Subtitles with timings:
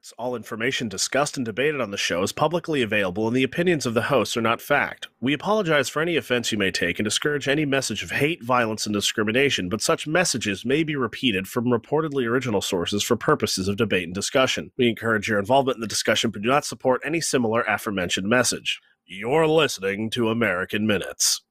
[0.00, 0.14] experts.
[0.18, 3.94] All information discussed and debated on the show is publicly available, and the opinions of
[3.94, 5.08] the hosts are not fact.
[5.20, 8.86] We apologize for any offense you may take and discourage any message of hate, violence,
[8.86, 13.76] and discrimination, but such messages may be repeated from reportedly original sources for purposes of
[13.76, 14.70] debate and discussion.
[14.76, 18.80] We encourage your involvement in the discussion, but do not support any similar aforementioned message.
[19.06, 21.42] You're listening to American Minutes.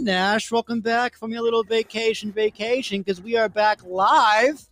[0.00, 0.50] Nash.
[0.50, 4.66] Welcome back from your little vacation, vacation, because we are back live,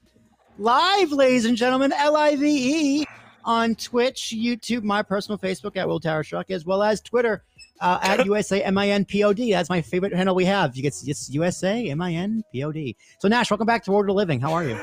[0.59, 3.06] live, ladies and gentlemen, L I V E
[3.45, 7.45] on Twitch, YouTube, my personal Facebook at Will Tower Truck, as well as Twitter
[7.80, 9.52] uh, at USA M I N P O D.
[9.52, 10.74] That's my favorite handle we have.
[10.74, 12.97] You get it's USA M I N P O D.
[13.19, 14.41] So Nash, welcome back to Order of Living.
[14.41, 14.80] How are you?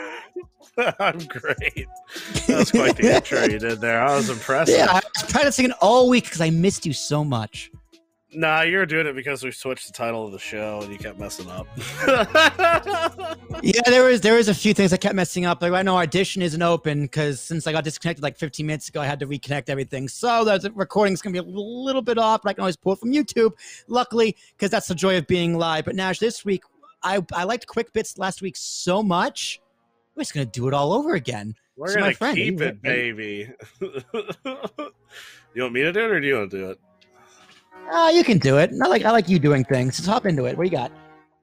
[0.99, 1.87] I'm great.
[2.47, 3.99] That was quite the intro you did there.
[3.99, 4.71] I was impressed.
[4.71, 7.71] Yeah, I was practicing all week because I missed you so much.
[8.35, 10.97] Nah, you were doing it because we switched the title of the show and you
[10.97, 11.67] kept messing up.
[13.63, 15.61] yeah, there was there was a few things I kept messing up.
[15.61, 18.89] Like right now, our audition isn't open because since I got disconnected like 15 minutes
[18.89, 20.07] ago, I had to reconnect everything.
[20.09, 22.99] So the recording's gonna be a little bit off, but I can always pull it
[22.99, 23.53] from YouTube.
[23.87, 25.85] Luckily, because that's the joy of being live.
[25.85, 26.63] But Nash, this week
[27.03, 29.61] I I liked Quick Bits last week so much.
[30.15, 31.55] We're just gonna do it all over again.
[31.77, 33.49] We're So, my gonna friend, keep it, baby.
[33.81, 33.91] you
[35.61, 36.79] want me to do it or do you want to do it?
[37.87, 38.71] Ah, you can do it.
[38.81, 39.99] I like I like you doing things.
[39.99, 40.57] Let's hop into it.
[40.57, 40.91] What do you got?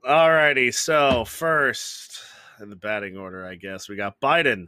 [0.05, 2.19] Alrighty, so first
[2.61, 4.67] in the batting order, I guess we got Biden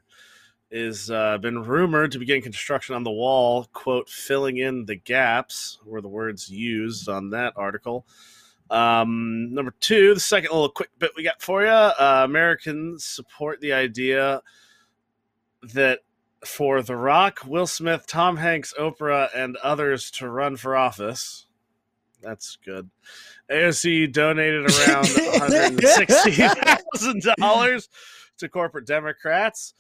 [0.71, 3.67] is uh, been rumored to begin construction on the wall.
[3.73, 8.07] "Quote filling in the gaps" were the words used on that article.
[8.71, 13.61] Um, number two, the second little quick bit we got for you: uh, Americans support
[13.61, 14.43] the idea
[15.63, 16.01] that
[16.45, 21.44] for The Rock, Will Smith, Tom Hanks, Oprah, and others to run for office.
[22.25, 22.89] That's good.
[23.51, 27.89] AOC donated around $160,000
[28.39, 29.75] to corporate Democrats.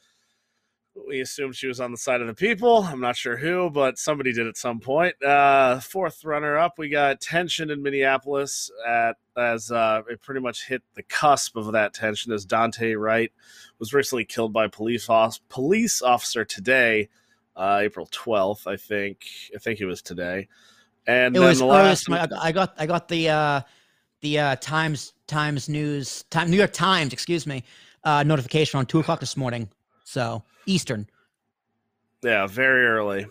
[1.08, 2.84] We assumed she was on the side of the people.
[2.84, 5.20] I'm not sure who, but somebody did at some point.
[5.20, 10.69] Uh, fourth runner up, we got tension in Minneapolis at as uh, it pretty much
[10.69, 13.32] hit the cusp of that tension as Daunte Wright
[13.80, 15.08] was recently killed by a police
[15.48, 17.08] police officer today,
[17.56, 19.26] uh, April 12th, I think.
[19.52, 20.46] I think it was today.
[21.06, 23.60] And It then was the last my- I got I got the uh
[24.20, 27.62] the uh Times Times News Time New York Times, excuse me,
[28.04, 29.69] uh notification on two o'clock this morning.
[30.04, 31.06] So Eastern.
[32.22, 33.26] Yeah, very early.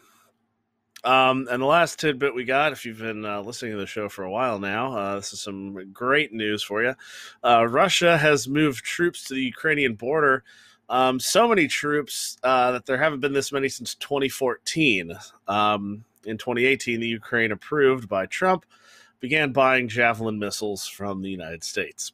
[1.04, 4.08] Um, and the last tidbit we got, if you've been uh, listening to the show
[4.08, 6.94] for a while now, uh, this is some great news for you.
[7.44, 10.44] Uh, Russia has moved troops to the Ukrainian border.
[10.88, 15.14] Um, so many troops uh, that there haven't been this many since 2014.
[15.48, 18.66] Um, in 2018, the Ukraine, approved by Trump,
[19.20, 22.12] began buying Javelin missiles from the United States.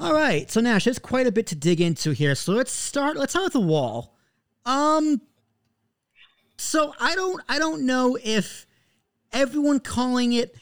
[0.00, 0.50] All right.
[0.50, 2.34] So Nash, there's quite a bit to dig into here.
[2.34, 4.14] So let's start let's start with the wall.
[4.66, 5.20] Um
[6.56, 8.66] so I don't I don't know if
[9.32, 10.56] everyone calling it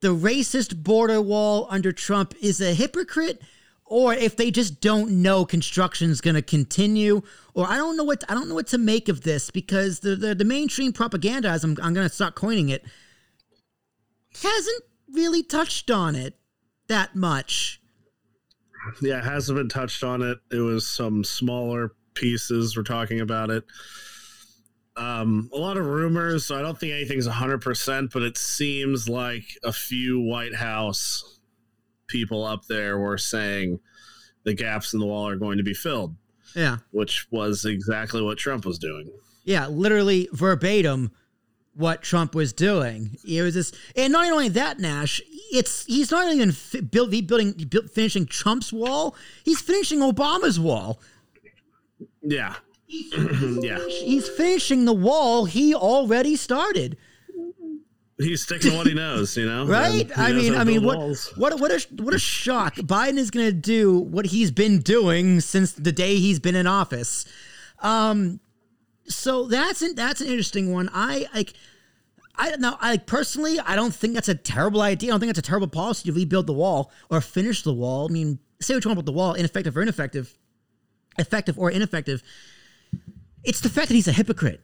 [0.00, 3.42] the racist border wall under Trump is a hypocrite
[3.88, 7.22] or if they just don't know construction's going to continue
[7.54, 10.14] or I don't know what I don't know what to make of this because the
[10.16, 12.84] the, the mainstream propaganda as I'm I'm going to start coining it
[14.42, 16.36] hasn't really touched on it
[16.88, 17.80] that much.
[19.02, 20.38] Yeah, it hasn't been touched on it.
[20.50, 23.64] It was some smaller pieces we're talking about it.
[24.96, 29.44] Um, a lot of rumors, so I don't think anything's 100%, but it seems like
[29.62, 31.37] a few White House
[32.08, 33.78] people up there were saying
[34.44, 36.16] the gaps in the wall are going to be filled,
[36.56, 36.78] Yeah.
[36.90, 39.10] which was exactly what Trump was doing.
[39.44, 41.12] Yeah, literally verbatim
[41.74, 43.16] what Trump was doing.
[43.26, 45.20] It was this, and not only that, Nash.
[45.50, 49.14] It's he's not even fi- build, he building, build, finishing Trump's wall.
[49.44, 51.00] He's finishing Obama's wall.
[52.22, 52.56] Yeah.
[52.88, 53.78] yeah.
[53.88, 56.96] He's finishing the wall he already started.
[58.18, 59.64] He's sticking to what he knows, you know?
[59.68, 60.10] Right?
[60.16, 61.32] I mean, I mean, what, walls.
[61.36, 62.74] what, what a, what a shock!
[62.76, 66.66] Biden is going to do what he's been doing since the day he's been in
[66.66, 67.26] office.
[67.80, 68.40] Um,
[69.06, 70.90] so that's an, that's an interesting one.
[70.92, 71.52] I like.
[72.40, 72.76] I don't know.
[72.80, 75.10] I like personally, I don't think that's a terrible idea.
[75.10, 78.06] I don't think that's a terrible policy to rebuild the wall or finish the wall.
[78.08, 80.38] I mean, say what you want about the wall, ineffective or ineffective,
[81.18, 82.22] effective or ineffective.
[83.42, 84.60] It's the fact that he's a hypocrite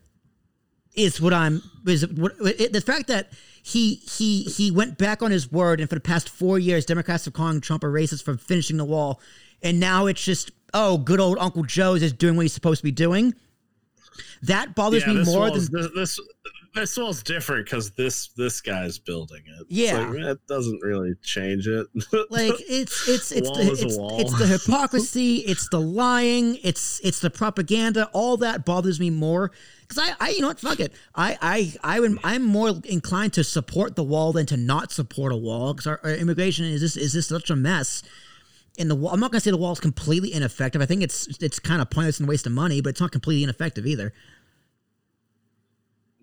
[0.95, 3.31] is what I'm is what it, the fact that
[3.63, 7.27] he he he went back on his word and for the past four years Democrats
[7.27, 9.19] are calling Trump a racist for finishing the wall
[9.63, 12.83] and now it's just oh good old Uncle Joe's is doing what he's supposed to
[12.83, 13.33] be doing.
[14.43, 15.89] That bothers Yeah, me more than this.
[15.95, 16.19] this
[16.75, 19.65] this wall's different because this this guy's building it.
[19.69, 20.11] Yeah.
[20.11, 21.87] that doesn't really change it.
[22.29, 27.21] like it's it's it's wall the it's, it's the hypocrisy, it's the lying, it's it's
[27.21, 28.09] the propaganda.
[28.13, 29.51] All that bothers me more
[29.87, 30.93] because I I you know what fuck it.
[31.15, 35.31] I I I would I'm more inclined to support the wall than to not support
[35.31, 38.03] a wall because our, our immigration is this is this such a mess.
[38.77, 40.81] And the wall, I'm not gonna say the wall is completely ineffective.
[40.81, 43.13] I think it's it's kind of pointless and a waste of money, but it's not
[43.13, 44.11] completely ineffective either.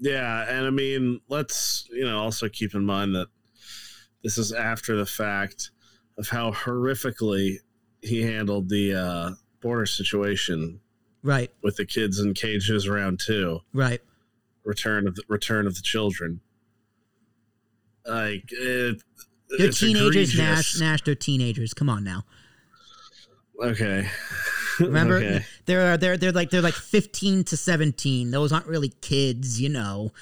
[0.02, 3.28] Yeah, and I mean, let's you know also keep in mind that
[4.24, 5.70] this is after the fact
[6.18, 7.58] of how horrifically
[8.00, 10.80] he handled the uh, border situation
[11.22, 14.00] Right, with the kids in cages around two, right.
[14.64, 16.40] return of the return of the children.
[18.04, 19.00] Like it,
[19.50, 20.36] They're it's teenagers.
[20.36, 20.80] Nash.
[20.80, 21.74] Nash, they're teenagers.
[21.74, 22.24] Come on now.
[23.62, 24.08] Okay,
[24.80, 25.44] Remember, Okay.
[25.66, 28.30] they're they're they're like they're like fifteen to seventeen.
[28.30, 30.12] Those aren't really kids, you know.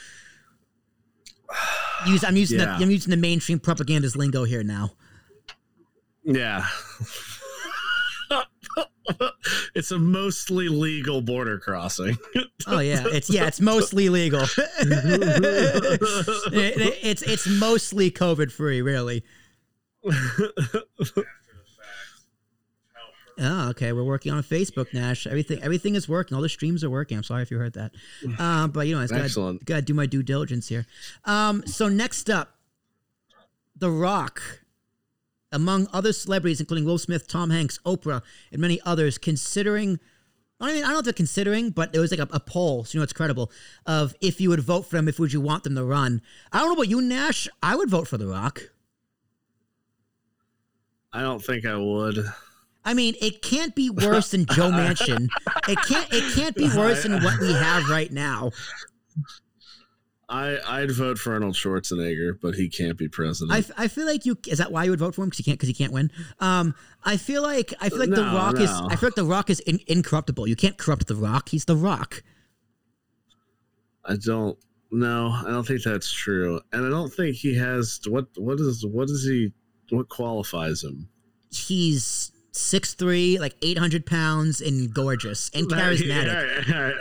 [2.07, 2.77] Use I'm using Yeah.
[2.79, 4.93] the I'm using the mainstream propaganda's lingo here now.
[6.25, 6.67] Yeah.
[9.75, 12.17] it's a mostly legal border crossing.
[12.67, 14.43] Oh yeah, it's yeah, it's mostly legal.
[16.53, 19.25] It- it- it's it's mostly COVID free, really.
[23.41, 23.93] Oh, okay.
[23.93, 25.27] We're working on Facebook, Nash.
[25.27, 26.37] Everything everything is working.
[26.37, 27.17] All the streams are working.
[27.17, 27.93] I'm sorry if you heard that.
[28.39, 30.87] Uh, but you know, I just gotta, gotta do my due diligence here.
[31.25, 32.55] Um, so next up,
[33.77, 34.43] The Rock.
[35.53, 38.23] Among other celebrities, including Will Smith, Tom Hanks, Oprah,
[38.53, 39.99] and many others, considering
[40.61, 42.85] I mean, I don't know if they're considering, but there was like a, a poll,
[42.85, 43.51] so you know it's credible,
[43.87, 46.21] of if you would vote for them, if would you want them to run.
[46.53, 47.49] I don't know about you, Nash.
[47.63, 48.63] I would vote for The Rock.
[51.13, 52.25] I don't think I would.
[52.85, 55.29] I mean, it can't be worse than Joe Manchin.
[55.69, 56.13] It can't.
[56.13, 58.53] It can't be worse than what we have right now.
[60.31, 63.53] I I'd vote for Arnold Schwarzenegger, but he can't be president.
[63.53, 65.39] I, f- I feel like you is that why you would vote for him because
[65.39, 66.11] he can't because he can't win.
[66.39, 66.75] Um,
[67.05, 68.71] I feel like I feel like the No, Rock is.
[68.71, 70.47] I feel like the Rock is in, incorruptible.
[70.47, 71.49] You can't corrupt the Rock.
[71.49, 72.23] He's the Rock.
[74.05, 74.57] I don't.
[74.93, 78.27] No, I don't think that's true, and I don't think he has what.
[78.37, 79.53] What is what is he?
[79.95, 81.09] What qualifies him?
[81.51, 86.97] He's six three, like eight hundred pounds, and gorgeous and charismatic.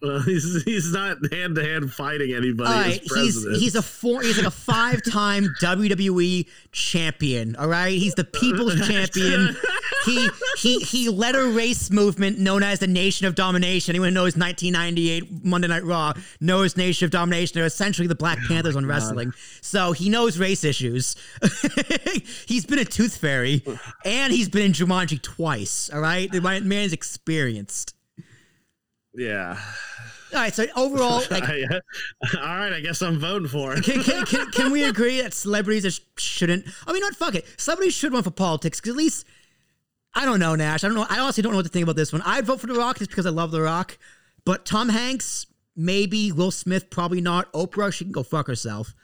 [0.00, 4.22] Well, he's he's not hand to hand fighting anybody All right, he's he's a four
[4.22, 7.56] he's like a five time WWE champion.
[7.56, 9.56] All right, he's the people's champion.
[10.04, 10.28] He
[10.58, 13.92] he he led a race movement known as the Nation of Domination.
[13.92, 17.54] Anyone who knows 1998 Monday Night Raw knows Nation of Domination.
[17.54, 19.32] They're essentially the Black oh Panthers on wrestling.
[19.60, 21.16] So he knows race issues.
[22.46, 23.62] he's been a Tooth Fairy,
[24.04, 25.90] and he's been in Jumanji twice.
[25.92, 27.94] All right, the man- man's experienced.
[29.14, 29.58] yeah.
[30.32, 31.80] All right, so overall, like uh,
[32.38, 33.82] all right, I guess I'm voting for him.
[33.82, 36.66] can, can, can, can we agree that celebrities shouldn't?
[36.86, 37.44] I mean, not fuck it.
[37.58, 39.26] Celebrities should run for politics because at least
[40.14, 40.84] I don't know, Nash.
[40.84, 41.06] I don't know.
[41.08, 42.22] I honestly don't know what to think about this one.
[42.22, 43.98] I'd vote for The Rock just because I love The Rock,
[44.44, 46.32] but Tom Hanks, maybe.
[46.32, 47.52] Will Smith, probably not.
[47.52, 48.94] Oprah, she can go fuck herself.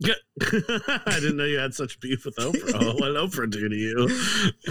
[0.04, 2.94] I didn't know you had such beef with Oprah.
[3.00, 4.08] what did Oprah do to you?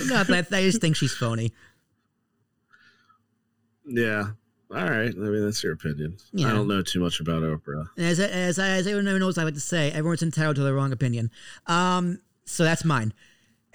[0.07, 1.51] No, but I just think she's phony.
[3.86, 4.30] Yeah.
[4.71, 5.13] All right.
[5.13, 6.18] I mean, that's your opinion.
[6.33, 6.50] Yeah.
[6.50, 7.88] I don't know too much about Oprah.
[7.98, 11.31] As as as everyone knows, I like to say everyone's entitled to their wrong opinion.
[11.67, 13.13] Um, so that's mine.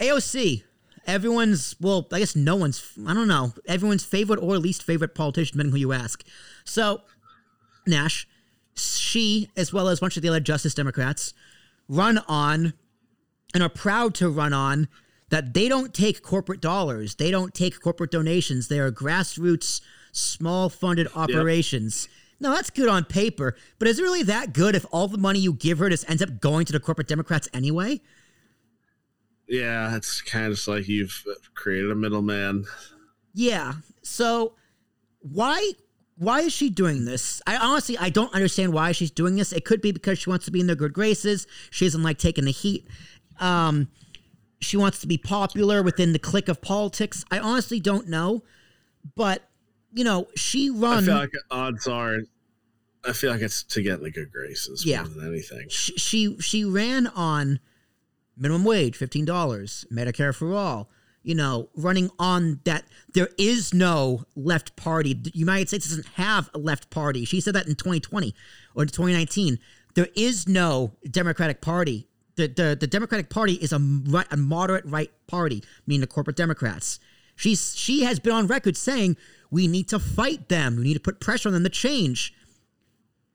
[0.00, 0.62] AOC,
[1.06, 2.82] everyone's well, I guess no one's.
[3.06, 6.24] I don't know everyone's favorite or least favorite politician, depending who you ask.
[6.64, 7.02] So
[7.86, 8.26] Nash,
[8.74, 11.34] she as well as a bunch of the other Justice Democrats
[11.88, 12.74] run on
[13.54, 14.88] and are proud to run on
[15.30, 18.68] that they don't take corporate dollars, they don't take corporate donations.
[18.68, 19.80] They are grassroots,
[20.12, 22.08] small funded operations.
[22.38, 25.38] No, that's good on paper, but is it really that good if all the money
[25.38, 28.00] you give her just ends up going to the corporate Democrats anyway?
[29.52, 32.64] Yeah, it's kind of just like you've created a middleman.
[33.34, 33.74] Yeah.
[34.02, 34.54] So
[35.20, 35.72] why
[36.16, 37.42] why is she doing this?
[37.46, 39.52] I honestly I don't understand why she's doing this.
[39.52, 41.46] It could be because she wants to be in their good graces.
[41.70, 42.86] She isn't like taking the heat.
[43.40, 43.88] Um
[44.60, 47.22] she wants to be popular within the clique of politics.
[47.30, 48.42] I honestly don't know.
[49.16, 49.42] But
[49.92, 51.06] you know, she runs.
[51.08, 52.18] I feel like odds are,
[53.04, 55.02] I feel like it's to get in the good graces Yeah.
[55.02, 55.66] more than anything.
[55.68, 57.60] she, she she ran on
[58.36, 60.90] minimum wage, fifteen dollars, Medicare for all.
[61.22, 62.84] You know, running on that
[63.14, 65.14] there is no left party.
[65.14, 67.24] The United States doesn't have a left party.
[67.24, 68.34] She said that in 2020
[68.74, 69.58] or 2019.
[69.94, 72.08] There is no Democratic Party.
[72.36, 76.36] The the, the Democratic Party is a, right, a moderate right party, meaning the corporate
[76.36, 76.98] Democrats.
[77.36, 79.16] She's she has been on record saying
[79.50, 80.76] We need to fight them.
[80.76, 82.34] We need to put pressure on them to change.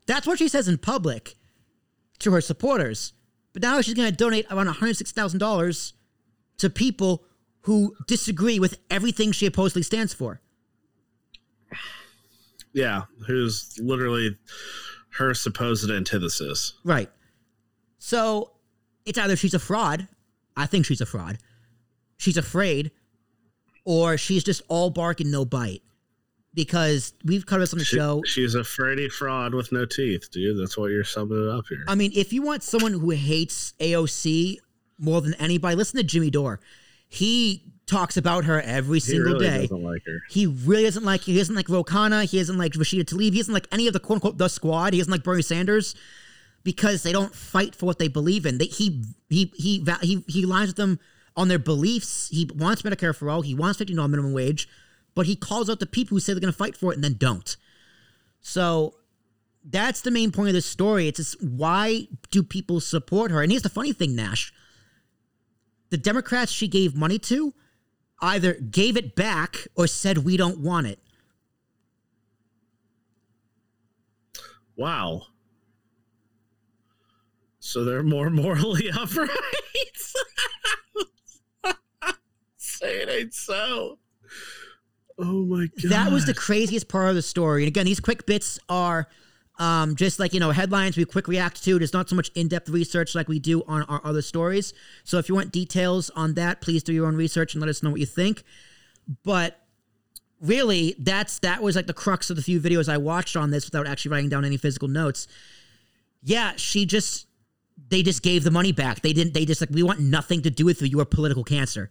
[0.07, 1.35] That's what she says in public
[2.19, 3.13] to her supporters.
[3.57, 5.93] But now she's going to donate around $106,000
[6.59, 7.23] to people
[7.61, 10.41] who disagree with everything she supposedly stands for.
[12.73, 14.37] Yeah, who's literally
[15.13, 16.73] her supposed antithesis.
[16.83, 17.09] Right.
[17.97, 18.51] So
[19.07, 20.07] it's either she's a fraud,
[20.55, 21.39] I think she's a fraud,
[22.17, 22.91] she's afraid,
[23.85, 25.81] or she's just all bark and no bite.
[26.57, 28.23] Because we've covered this on the She- show.
[28.25, 30.59] She's a Freddy fraud with no teeth, dude.
[30.59, 31.83] That's what you're summing it up here.
[31.87, 34.57] I mean, if you want someone who hates AOC
[34.97, 36.59] more than anybody, listen to Jimmy Dore.
[37.07, 39.61] He talks about her every he single really day.
[39.61, 40.19] doesn't like her.
[40.31, 41.21] He really doesn't like.
[41.21, 42.25] He doesn't like Ro Khanna.
[42.25, 43.33] He doesn't like Rashida Tlaib.
[43.33, 44.93] He doesn't like any of the quote unquote the squad.
[44.93, 45.93] He doesn't like Bernie Sanders
[46.63, 48.57] because they don't fight for what they believe in.
[48.57, 50.99] They, he he he he he lines with them
[51.35, 52.29] on their beliefs.
[52.29, 53.43] He wants Medicare for all.
[53.43, 54.67] He wants fifty dollars minimum wage,
[55.17, 57.03] but he calls out the people who say they're going to fight for it and
[57.03, 57.57] then don't.
[58.39, 58.93] So
[59.63, 61.07] that's the main point of this story.
[61.07, 63.41] It's just why do people support her?
[63.41, 64.53] And here's the funny thing, Nash.
[65.89, 67.55] The Democrats she gave money to
[68.21, 70.99] either gave it back or said we don't want it.
[74.75, 75.23] Wow.
[77.57, 79.31] So they're more morally upright.
[82.57, 83.97] Say it ain't so.
[85.17, 85.91] Oh my god.
[85.91, 87.63] That was the craziest part of the story.
[87.63, 89.07] And again, these quick bits are
[89.59, 91.79] um, just like, you know, headlines we quick react to.
[91.79, 94.73] There's not so much in depth research like we do on our other stories.
[95.03, 97.81] So if you want details on that, please do your own research and let us
[97.81, 98.43] know what you think.
[99.23, 99.59] But
[100.41, 103.65] really, that's that was like the crux of the few videos I watched on this
[103.65, 105.27] without actually writing down any physical notes.
[106.21, 107.27] Yeah, she just
[107.89, 109.01] they just gave the money back.
[109.01, 110.87] They didn't they just like we want nothing to do with you.
[110.87, 111.89] You are political cancer.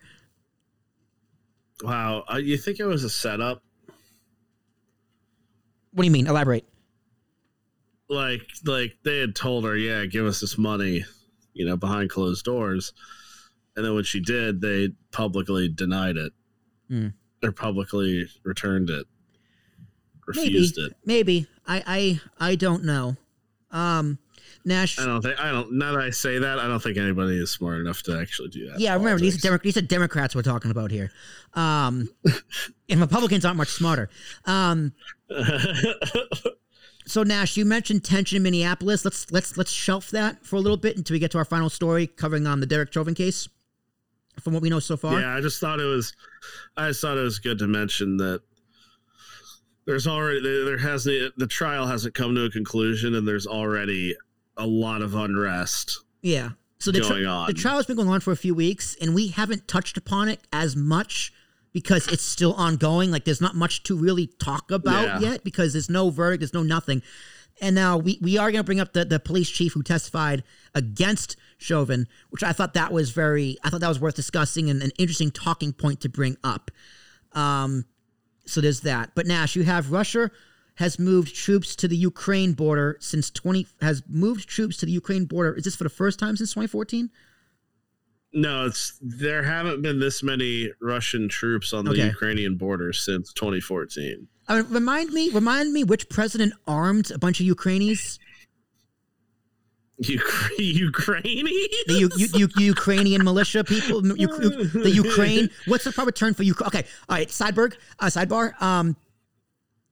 [1.83, 2.25] Wow.
[2.33, 3.63] Uh, you think it was a setup?
[5.93, 6.27] What do you mean?
[6.27, 6.67] Elaborate.
[8.09, 11.05] Like, like they had told her, "Yeah, give us this money,"
[11.55, 12.93] you know, behind closed doors,
[13.75, 16.33] and then when she did, they publicly denied it,
[16.89, 17.09] Hmm.
[17.43, 19.07] or publicly returned it,
[20.29, 20.49] Maybe.
[20.55, 20.93] refused it.
[21.05, 21.49] Maybe.
[21.67, 23.17] I I I don't know.
[23.73, 24.19] Um
[24.67, 25.79] Nash I don't think I don't.
[25.79, 28.69] Now that I say that, I don't think anybody is smart enough to actually do
[28.69, 28.81] that.
[28.81, 31.13] Yeah, remember these are, Demo- these are Democrats we're talking about here.
[31.55, 32.09] Um
[32.89, 34.11] and Republicans aren't much smarter.
[34.45, 34.93] Um
[37.07, 39.05] so Nash, you mentioned tension in Minneapolis.
[39.05, 41.71] Let's let's let's shelf that for a little bit until we get to our final
[41.71, 43.49] story covering on the Derek Chauvin case.
[44.41, 45.19] From what we know so far.
[45.19, 46.13] Yeah, I just thought it was.
[46.77, 48.43] I just thought it was good to mention that
[49.87, 54.15] there's already there hasn't the trial hasn't come to a conclusion, and there's already
[54.57, 56.51] a lot of unrest Yeah.
[56.79, 59.29] So the, tri- the trial has been going on for a few weeks, and we
[59.29, 61.33] haven't touched upon it as much
[61.73, 63.11] because it's still ongoing.
[63.11, 65.31] Like there's not much to really talk about Yeah.
[65.31, 67.03] yet because there's no verdict, there's no nothing.
[67.63, 70.45] And now we, we are going to bring up the, the police chief who testified
[70.75, 74.83] against Chauvin, which I thought that was very, I thought that was worth discussing and
[74.83, 76.71] an interesting talking point to bring up.
[77.33, 77.87] Um,
[78.45, 79.13] so there's that.
[79.15, 80.31] But Nash, you have Russia
[80.77, 85.25] has moved troops to the Ukraine border since 20 has moved troops to the Ukraine
[85.25, 85.55] border.
[85.55, 87.11] Is this for the first time since 2014?
[88.33, 92.07] no, it's there haven't been this many Russian troops on the Okay.
[92.07, 94.29] Ukrainian border since 2014.
[94.49, 98.19] I mean, remind me, remind me which president armed a bunch of Ukrainians?
[100.03, 101.49] Ukra- Ukrainians.
[101.87, 105.49] The U- U- U- Ukrainian militia people, the Ukraine.
[105.67, 106.67] What's the proper term for Ukraine?
[106.69, 107.31] Okay, all right.
[107.31, 108.61] Sideberg, uh, sidebar.
[108.61, 108.97] Um,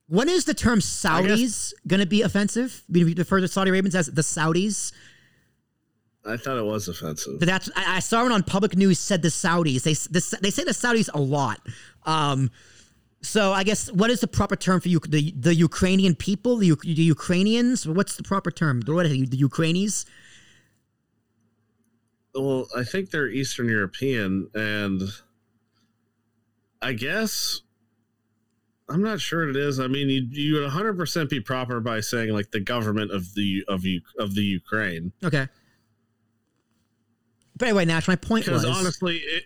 [0.09, 2.83] when is the term Saudis going to be offensive?
[2.91, 4.93] We refer to Saudi Arabians as the Saudis.
[6.27, 7.39] I thought it was offensive.
[7.39, 9.83] But that's I, I saw it on public news said the Saudis.
[9.83, 11.61] They this, they say the Saudis a lot.
[12.05, 12.51] Um,
[13.21, 16.75] so I guess what is the proper term for you the the Ukrainian people the,
[16.83, 17.87] the Ukrainians?
[17.87, 18.81] What's the proper term?
[18.83, 20.07] The, What are they, the Ukrainians?
[22.35, 25.03] Well, I think they're Eastern European, and
[26.83, 27.61] I guess
[28.89, 29.81] I'm not sure it is.
[29.81, 33.35] I mean, you you would 100 percent be proper by saying like the government of
[33.35, 35.49] the of you of the Ukraine, Okay.
[37.57, 39.45] But anyway, Nash, my point was honestly, it,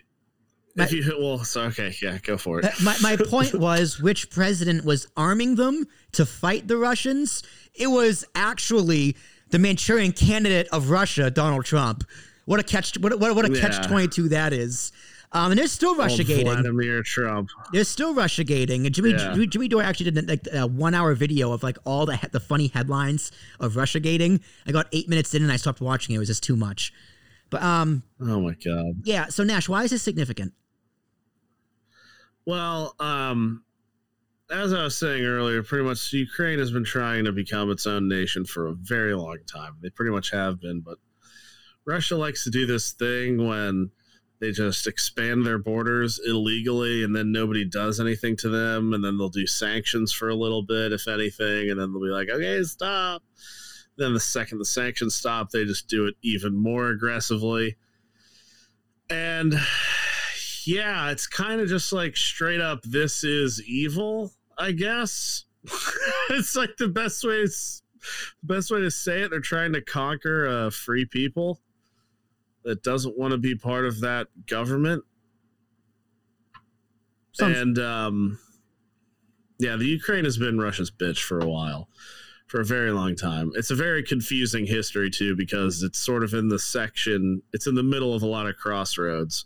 [0.75, 2.65] My- if you well, so okay, yeah, go for it.
[2.65, 7.43] Uh, my, my point was which president was arming them to fight the Russians?
[7.75, 9.15] It was actually
[9.51, 12.03] the Manchurian candidate of Russia, Donald Trump.
[12.45, 12.97] What a catch!
[12.97, 13.87] What what, a- what a catch Yeah.
[13.87, 14.91] twenty two that is.
[15.31, 16.45] Um, and there's still Russia gating.
[16.47, 17.49] Vladimir Trump.
[17.71, 19.33] There's still Russia gating, and Jimmy Yeah.
[19.33, 22.39] Jimmy, Jimmy Dore actually did like a one hour video of like all the the
[22.39, 24.39] funny headlines of Russia gating.
[24.65, 26.17] I got eight minutes in and I stopped watching it.
[26.17, 26.91] It was just too much.
[27.51, 29.01] But um, Oh my god.
[29.03, 29.27] yeah.
[29.27, 30.53] So Nash, why is this significant?
[32.45, 33.63] Well, um,
[34.51, 38.07] as I was saying earlier, pretty much Ukraine has been trying to become its own
[38.07, 39.75] nation for a very long time.
[39.81, 40.97] They pretty much have been, but
[41.85, 43.91] Russia likes to do this thing when
[44.39, 49.17] they just expand their borders illegally and then nobody does anything to them and then
[49.17, 52.63] they'll do sanctions for a little bit if anything and then they'll be like okay
[52.63, 53.21] stop.
[53.97, 57.75] Then the second the sanctions stop they just do it even more aggressively.
[59.09, 59.55] And
[60.65, 65.45] yeah it's kind of just like straight up this is evil i guess.
[66.31, 67.45] It's like the best way
[68.43, 71.59] best way to say it they're trying to conquer uh, free people
[72.63, 75.03] that doesn't want to be part of that government.
[77.33, 78.39] Sounds- and um,
[79.59, 81.89] yeah, the Ukraine has been Russia's bitch for a while,
[82.47, 83.51] for a very long time.
[83.55, 87.41] It's a very confusing history too because it's sort of in the section.
[87.53, 89.45] It's in the middle of a lot of crossroads.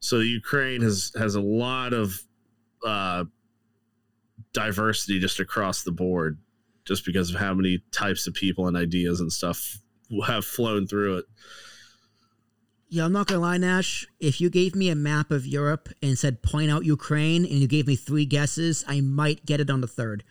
[0.00, 2.20] So Ukraine has has a lot of
[2.84, 3.24] uh,
[4.52, 6.38] diversity just across the board,
[6.84, 9.78] just because of how many types of people and ideas and stuff
[10.26, 11.24] have flown through it.
[12.92, 14.04] Yeah, I'm not gonna lie, Nash.
[14.18, 17.68] If you gave me a map of Europe and said point out Ukraine, and you
[17.68, 20.24] gave me three guesses, I might get it on the third.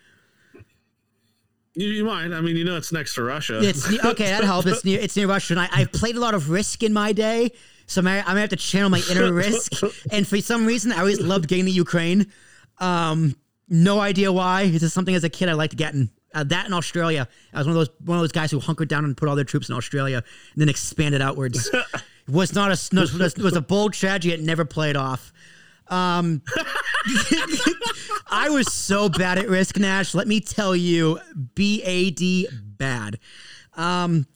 [1.74, 2.34] You, you might.
[2.34, 3.62] I mean, you know, it's next to Russia.
[3.64, 4.26] It's okay.
[4.26, 4.68] That helps.
[4.68, 5.00] It's near.
[5.00, 5.54] It's near Russia.
[5.54, 7.54] And I, I've played a lot of Risk in my day,
[7.88, 9.82] so I'm, I'm gonna have to channel my inner Risk.
[10.12, 12.28] And for some reason, I always loved getting the Ukraine.
[12.80, 13.38] Um,
[13.70, 14.64] no idea why.
[14.64, 16.10] It's just something as a kid I liked getting.
[16.34, 18.90] Uh, that in Australia, I was one of those one of those guys who hunkered
[18.90, 21.74] down and put all their troops in Australia, and then expanded outwards.
[22.30, 24.32] was not a was, was a bold strategy.
[24.32, 25.34] It never played off.
[25.88, 26.42] Um,
[28.30, 30.14] I was so bad at Risk Nash.
[30.14, 31.20] Let me tell you,
[31.56, 33.20] B A D bad.
[33.76, 34.28] Um,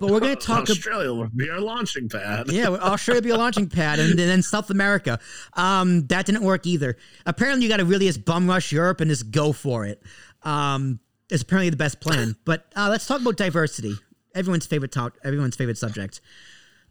[0.00, 0.70] but we're going to talk.
[0.70, 2.50] Australia will be our launching pad.
[2.50, 5.18] yeah, Australia will be a launching pad, and, and then South America.
[5.52, 6.96] Um, that didn't work either.
[7.26, 10.02] Apparently, you got to really just bum rush Europe and just go for it.
[10.42, 10.98] Um,
[11.30, 12.36] it's apparently the best plan.
[12.44, 13.94] But uh, let's talk about diversity.
[14.34, 15.18] Everyone's favorite talk.
[15.24, 16.20] Everyone's favorite subject.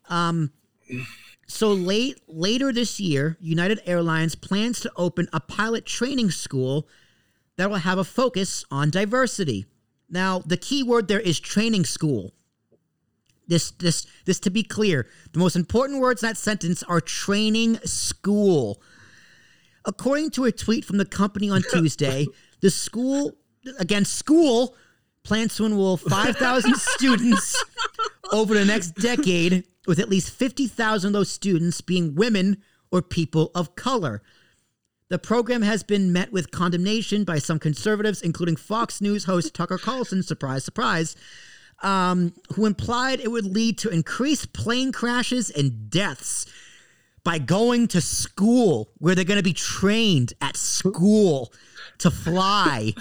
[0.09, 0.51] Um,
[1.47, 6.87] so late later this year, United Airlines plans to open a pilot training school
[7.57, 9.65] that will have a focus on diversity.
[10.09, 12.33] Now, the key word there is training school.
[13.47, 17.77] This this this to be clear, the most important words in that sentence are training
[17.83, 18.81] school.
[19.85, 22.25] According to a tweet from the company on Tuesday,
[22.61, 23.37] the school
[23.79, 24.75] again school
[25.23, 27.63] plans to enroll 5,000 students
[28.31, 32.57] over the next decade with at least 50,000 of those students being women
[32.91, 34.21] or people of color.
[35.09, 39.77] The program has been met with condemnation by some conservatives, including Fox News host Tucker
[39.77, 41.15] Carlson, surprise, surprise,
[41.81, 46.45] um, who implied it would lead to increased plane crashes and deaths
[47.23, 51.53] by going to school where they're going to be trained at school
[52.03, 52.93] to fly.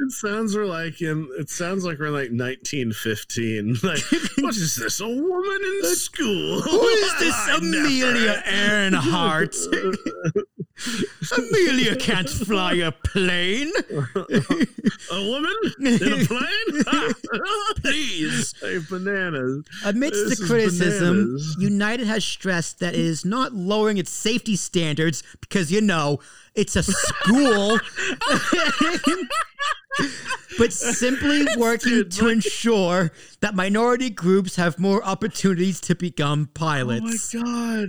[0.00, 3.76] it sounds we're like in it sounds like we're in like 1915.
[3.82, 4.02] Like,
[4.38, 5.00] what is this?
[5.00, 6.60] A woman in school?
[6.62, 9.54] Who is this Amelia Earhart?
[11.36, 13.72] Amelia can't fly a plane.
[13.90, 14.04] a
[15.12, 16.84] woman in a plane?
[17.76, 18.54] Please.
[18.60, 19.64] Hey, bananas.
[19.84, 21.56] Amidst this the criticism, bananas.
[21.58, 26.18] United has stressed that it is not lowering its safety standards because, you know,
[26.54, 27.78] it's a school.
[30.58, 37.34] but simply working to ensure that minority groups have more opportunities to become pilots.
[37.34, 37.88] Oh my god.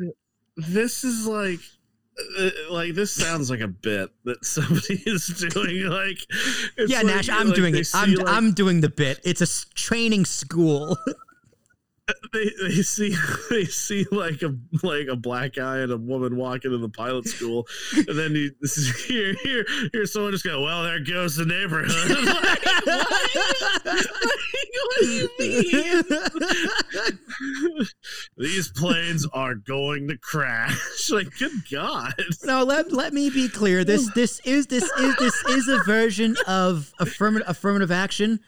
[0.55, 1.59] This is like
[2.39, 6.19] Uh, like this sounds like a bit that somebody is doing like
[6.87, 7.87] yeah like, nash i'm like doing it.
[7.95, 9.19] i'm, like, I'm doing the bit.
[9.23, 10.97] It's a training school.
[12.33, 13.15] They they see
[13.49, 17.25] they see like a like a black guy and a woman walking into the pilot
[17.27, 18.51] school, and then you
[19.07, 21.91] here here here someone just go, well, there goes the neighborhood.
[23.85, 24.03] like,
[24.73, 24.99] what?
[24.99, 26.03] do you mean?
[28.37, 30.77] These planes are going to crash.
[31.11, 32.13] like, good God!
[32.43, 33.83] No, let let me be clear.
[33.83, 38.39] This this is this is this is a version of affirmative affirmative action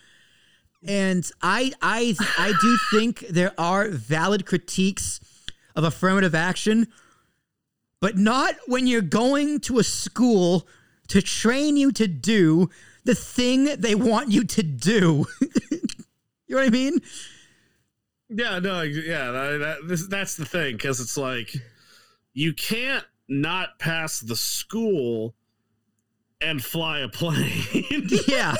[0.87, 5.19] and I I I do think there are valid critiques
[5.75, 6.87] of affirmative action,
[7.99, 10.67] but not when you're going to a school
[11.07, 12.69] to train you to do
[13.03, 15.25] the thing they want you to do.
[16.47, 16.99] you know what I mean?
[18.29, 21.55] Yeah, no, yeah, that, that, this, that's the thing because it's like
[22.33, 25.35] you can't not pass the school
[26.41, 27.49] and fly a plane.
[28.27, 28.55] yeah.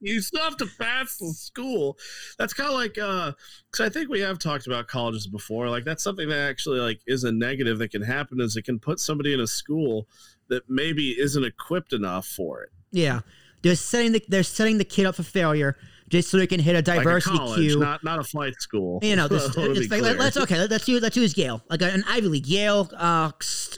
[0.00, 1.96] you still have to pass the school.
[2.38, 3.32] That's kind of like uh
[3.70, 5.70] cuz I think we have talked about colleges before.
[5.70, 8.78] Like that's something that actually like is a negative that can happen is it can
[8.78, 10.08] put somebody in a school
[10.48, 12.70] that maybe isn't equipped enough for it.
[12.90, 13.20] Yeah.
[13.62, 15.76] They're setting the they're setting the kid up for failure
[16.08, 17.78] just so they can hit a diversity like a college, queue.
[17.78, 19.00] not not a flight school.
[19.02, 20.66] You know, this, it's like, let, us okay.
[20.66, 23.30] Let's use let's use Yale, like an Ivy League, Yale, uh,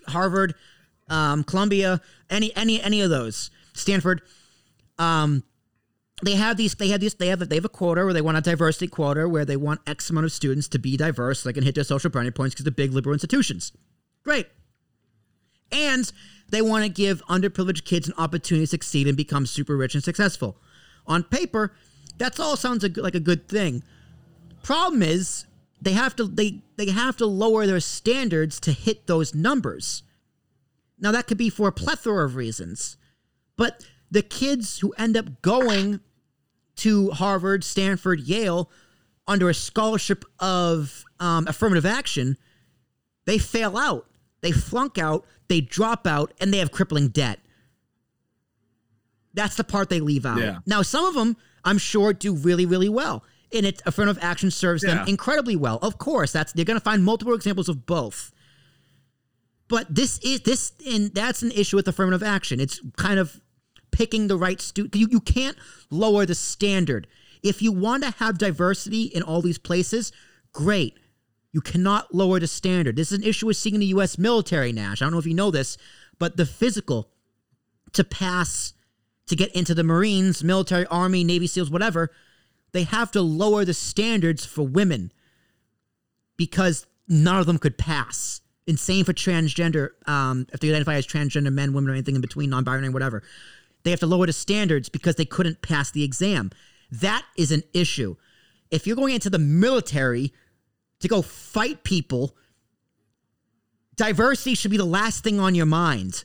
[0.09, 0.55] Harvard,
[1.09, 4.23] um, Columbia, any any any of those, Stanford.
[4.99, 5.45] Um,
[6.23, 6.75] they have these.
[6.75, 7.15] They have these.
[7.15, 9.81] They have they have a quota where they want a diversity quota where they want
[9.87, 12.55] X amount of students to be diverse, so they can hit their social branding points
[12.55, 13.73] because they're big liberal institutions.
[14.25, 14.47] Great,
[15.71, 16.11] and
[16.49, 20.03] they want to give underprivileged kids an opportunity to succeed and become super rich and
[20.03, 20.57] successful.
[21.07, 21.75] On paper,
[22.19, 23.83] that's all sounds like a good thing.
[24.63, 25.47] Problem is,
[25.81, 30.03] they have to they they have to lower their standards to hit those numbers.
[30.99, 32.97] Now that could be for a plethora of reasons,
[33.57, 36.01] but the kids who end up going
[36.77, 38.71] to Harvard, Stanford, Yale
[39.29, 42.37] under a scholarship of um, affirmative action,
[43.25, 44.07] they fail out,
[44.41, 47.41] they flunk out, they drop out, and they have crippling debt.
[49.35, 50.39] That's the part they leave out.
[50.39, 50.59] Yeah.
[50.65, 53.25] Now, some of them I'm sure do really, really well.
[53.53, 54.95] And it affirmative action serves yeah.
[54.95, 55.79] them incredibly well.
[55.83, 58.33] Of course, that's they're going to find multiple examples of both.
[59.69, 62.61] But this is this, and that's an issue with affirmative action.
[62.61, 63.41] It's kind of
[63.91, 64.95] picking the right student.
[64.95, 65.57] You, you can't
[65.91, 67.07] lower the standard.
[67.43, 70.13] If you want to have diversity in all these places,
[70.53, 70.99] great.
[71.53, 72.97] You cannot lower the standard.
[72.97, 74.19] This is an issue with seeing the U.S.
[74.19, 75.01] military, Nash.
[75.01, 75.79] I don't know if you know this,
[76.19, 77.09] but the physical
[77.93, 78.75] to pass
[79.27, 82.11] to get into the Marines, military, Army, Navy SEALs, whatever,
[82.73, 85.13] they have to lower the standards for women
[86.37, 88.41] because none of them could pass.
[88.67, 92.51] Insane for transgender, um, if they identify as transgender men, women, or anything in between,
[92.51, 93.23] non binary, whatever.
[93.85, 96.51] They have to lower the standards because they couldn't pass the exam.
[96.91, 98.17] That is an issue.
[98.71, 100.33] If you're going into the military
[100.99, 102.37] to go fight people,
[103.95, 106.25] diversity should be the last thing on your mind.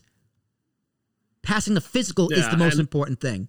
[1.42, 3.48] Passing the physical yeah, is the most and, important thing.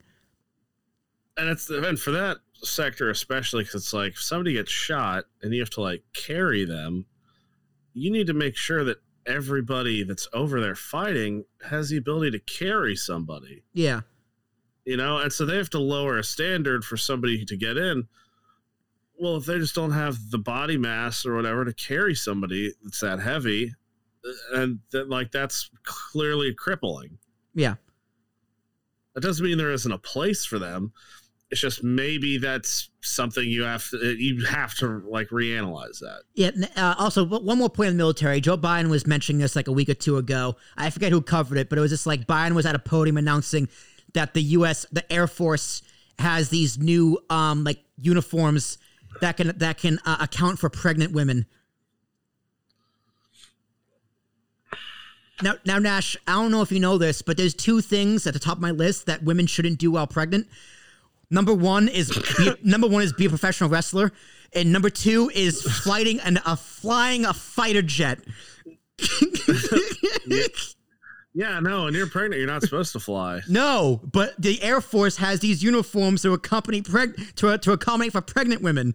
[1.38, 5.54] And it's and for that sector especially because it's like if somebody gets shot and
[5.54, 7.06] you have to like carry them,
[7.94, 12.40] you need to make sure that everybody that's over there fighting has the ability to
[12.40, 13.64] carry somebody.
[13.74, 14.02] Yeah.
[14.86, 18.08] You know, and so they have to lower a standard for somebody to get in.
[19.18, 23.00] Well, if they just don't have the body mass or whatever to carry somebody that's
[23.00, 23.74] that heavy,
[24.26, 27.18] uh, and that like that's clearly crippling.
[27.54, 27.76] Yeah.
[29.14, 30.94] That doesn't mean there isn't a place for them.
[31.52, 36.24] It's just maybe that's something you have to you have to like reanalyze that.
[36.34, 36.50] Yeah.
[36.76, 38.42] Uh, also, one more point in the military.
[38.42, 40.56] Joe Biden was mentioning this like a week or two ago.
[40.78, 43.18] I forget who covered it, but it was just like Biden was at a podium
[43.18, 43.70] announcing
[44.14, 44.88] that the U.S.
[44.92, 45.84] the Air Force
[46.18, 48.80] has these new um like uniforms
[49.22, 51.46] that can that can uh, account for pregnant women
[55.42, 58.34] Now, now, Nash, I don't know if you know this, but there's two things at
[58.34, 60.48] the top of my list that women shouldn't do while pregnant.
[61.30, 64.12] Number one is be, number one is be a professional wrestler,
[64.54, 68.20] and number two is flying and a flying a fighter jet.
[71.34, 73.42] yeah, no, and you're pregnant, you're not supposed to fly.
[73.50, 78.22] No, but the Air Force has these uniforms to accompany preg- to to accommodate for
[78.22, 78.94] pregnant women.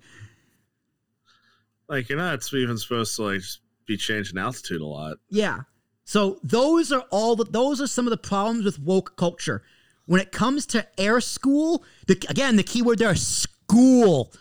[1.88, 3.42] Like you're not even supposed to like
[3.87, 5.16] be changing altitude a lot.
[5.31, 5.62] Yeah.
[6.09, 9.62] So those are all the, those are some of the problems with woke culture.
[10.07, 14.33] When it comes to air school, the, again, the keyword there is school.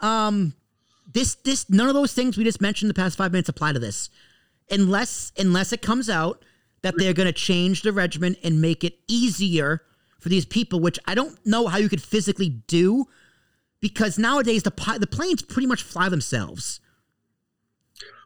[0.00, 0.54] Um,
[1.12, 3.78] this this none of those things we just mentioned the past five minutes apply to
[3.78, 4.10] this,
[4.68, 6.44] unless unless it comes out
[6.80, 9.82] that they're going to change the regimen and make it easier
[10.18, 13.04] for these people, which I don't know how you could physically do,
[13.80, 16.80] because nowadays the the planes pretty much fly themselves.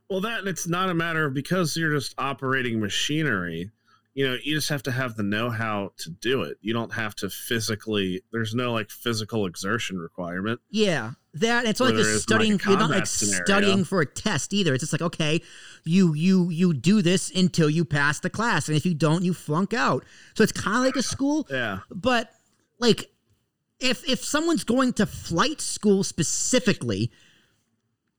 [0.08, 3.70] Well, that it's not a matter of because you're just operating machinery.
[4.14, 6.56] You know, you just have to have the know-how to do it.
[6.62, 8.22] You don't have to physically.
[8.32, 10.60] There's no like physical exertion requirement.
[10.70, 12.52] Yeah, that it's like you're studying.
[12.52, 13.44] Like you're not like scenario.
[13.44, 14.72] studying for a test either.
[14.72, 15.42] It's just like okay,
[15.84, 19.34] you you you do this until you pass the class, and if you don't, you
[19.34, 20.02] flunk out.
[20.34, 21.46] So it's kind of like a school.
[21.50, 22.30] Yeah, but
[22.78, 23.10] like
[23.80, 27.10] if if someone's going to flight school specifically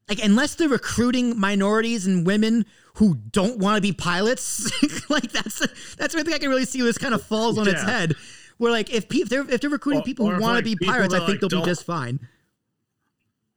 [0.08, 2.65] like unless they're recruiting minorities and women
[2.96, 4.72] who don't want to be pilots,
[5.10, 5.60] like that's
[5.96, 7.74] that's I think I can really see this kind of falls on yeah.
[7.74, 8.15] its head.
[8.58, 10.76] Where like if, pe- if they're if they're recruiting or, people who want like to
[10.76, 12.20] be pirates, I think like they'll be just fine.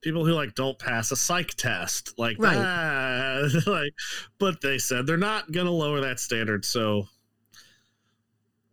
[0.03, 2.55] People who like don't pass a psych test, like right.
[2.55, 3.93] that, like,
[4.39, 6.65] but they said they're not gonna lower that standard.
[6.65, 7.07] So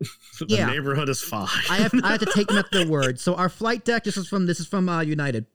[0.00, 0.66] the Yeah.
[0.66, 1.48] neighborhood is fine.
[1.70, 3.20] I have I have to take them at their word.
[3.20, 4.04] So our flight deck.
[4.04, 5.46] This is from this is from uh, United.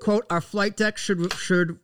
[0.00, 1.78] Quote: Our flight deck should should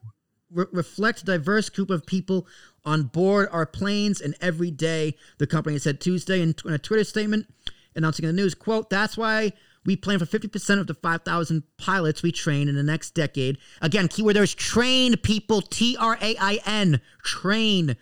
[0.51, 2.47] re- reflect diverse group of people
[2.85, 5.17] on board our planes and every day.
[5.39, 7.47] The company said Tuesday in, in a Twitter statement
[7.95, 8.55] announcing the news.
[8.55, 9.53] Quote: That's why.
[9.85, 13.57] We plan for 50% of the 5,000 pilots we train in the next decade.
[13.81, 17.97] Again, keyword there is train people, T R A I N, train.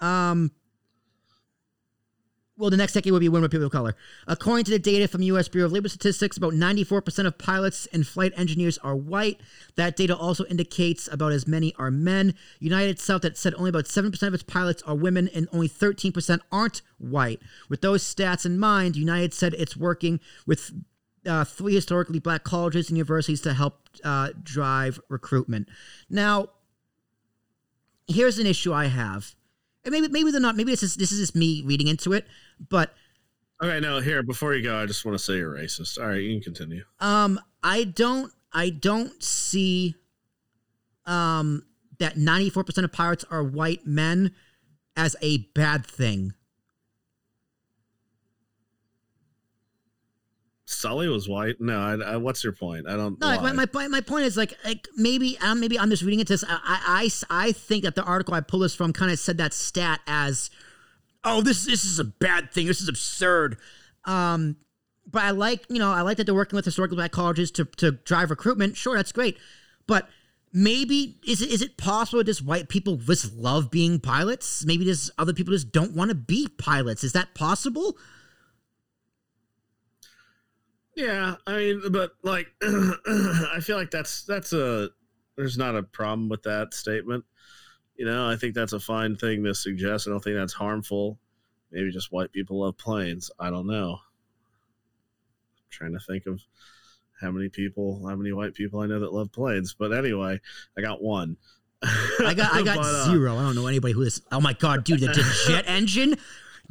[0.00, 0.52] Um,
[2.58, 3.96] well, the next decade will be women with people of color.
[4.26, 5.48] According to the data from U.S.
[5.48, 9.40] Bureau of Labor Statistics, about 94% of pilots and flight engineers are white.
[9.76, 12.34] That data also indicates about as many are men.
[12.58, 16.40] United South that said only about 7% of its pilots are women and only 13%
[16.50, 17.40] aren't white.
[17.70, 20.72] With those stats in mind, United said it's working with
[21.26, 25.68] uh, three historically black colleges and universities to help uh, drive recruitment.
[26.10, 26.48] Now,
[28.06, 29.34] here's an issue I have.
[29.84, 30.56] And maybe maybe they're not.
[30.56, 32.26] Maybe this is this is just me reading into it.
[32.68, 32.94] But
[33.62, 35.98] okay, no, here before you go, I just want to say you're racist.
[36.00, 36.84] All right, you can continue.
[37.00, 39.94] um, I don't I don't see
[41.06, 41.64] um
[41.98, 44.32] that ninety four percent of pirates are white men
[44.96, 46.34] as a bad thing.
[50.82, 51.60] Sully was white.
[51.60, 52.88] No, I, I, what's your point?
[52.88, 53.18] I don't.
[53.20, 56.02] No, like, my, my point my point is like like maybe um, maybe I'm just
[56.02, 56.44] reading into this.
[56.46, 59.38] I, I I I think that the article I pulled this from kind of said
[59.38, 60.50] that stat as,
[61.24, 62.66] oh this this is a bad thing.
[62.66, 63.56] This is absurd.
[64.04, 64.56] Um,
[65.10, 67.64] but I like you know I like that they're working with historical black colleges to
[67.76, 68.76] to drive recruitment.
[68.76, 69.38] Sure, that's great,
[69.86, 70.08] but
[70.52, 74.64] maybe is it is it possible that just white people just love being pilots?
[74.66, 77.04] Maybe just other people just don't want to be pilots.
[77.04, 77.96] Is that possible?
[80.94, 84.90] Yeah, I mean, but like, I feel like that's that's a
[85.36, 87.24] there's not a problem with that statement.
[87.96, 90.06] You know, I think that's a fine thing to suggest.
[90.06, 91.18] I don't think that's harmful.
[91.70, 93.30] Maybe just white people love planes.
[93.38, 93.92] I don't know.
[93.92, 96.40] I'm trying to think of
[97.20, 99.74] how many people, how many white people I know that love planes.
[99.78, 100.40] But anyway,
[100.76, 101.36] I got one.
[101.82, 103.36] I got I got But, uh, zero.
[103.36, 104.20] I don't know anybody who is.
[104.30, 106.16] Oh my god, dude, the, jet engine.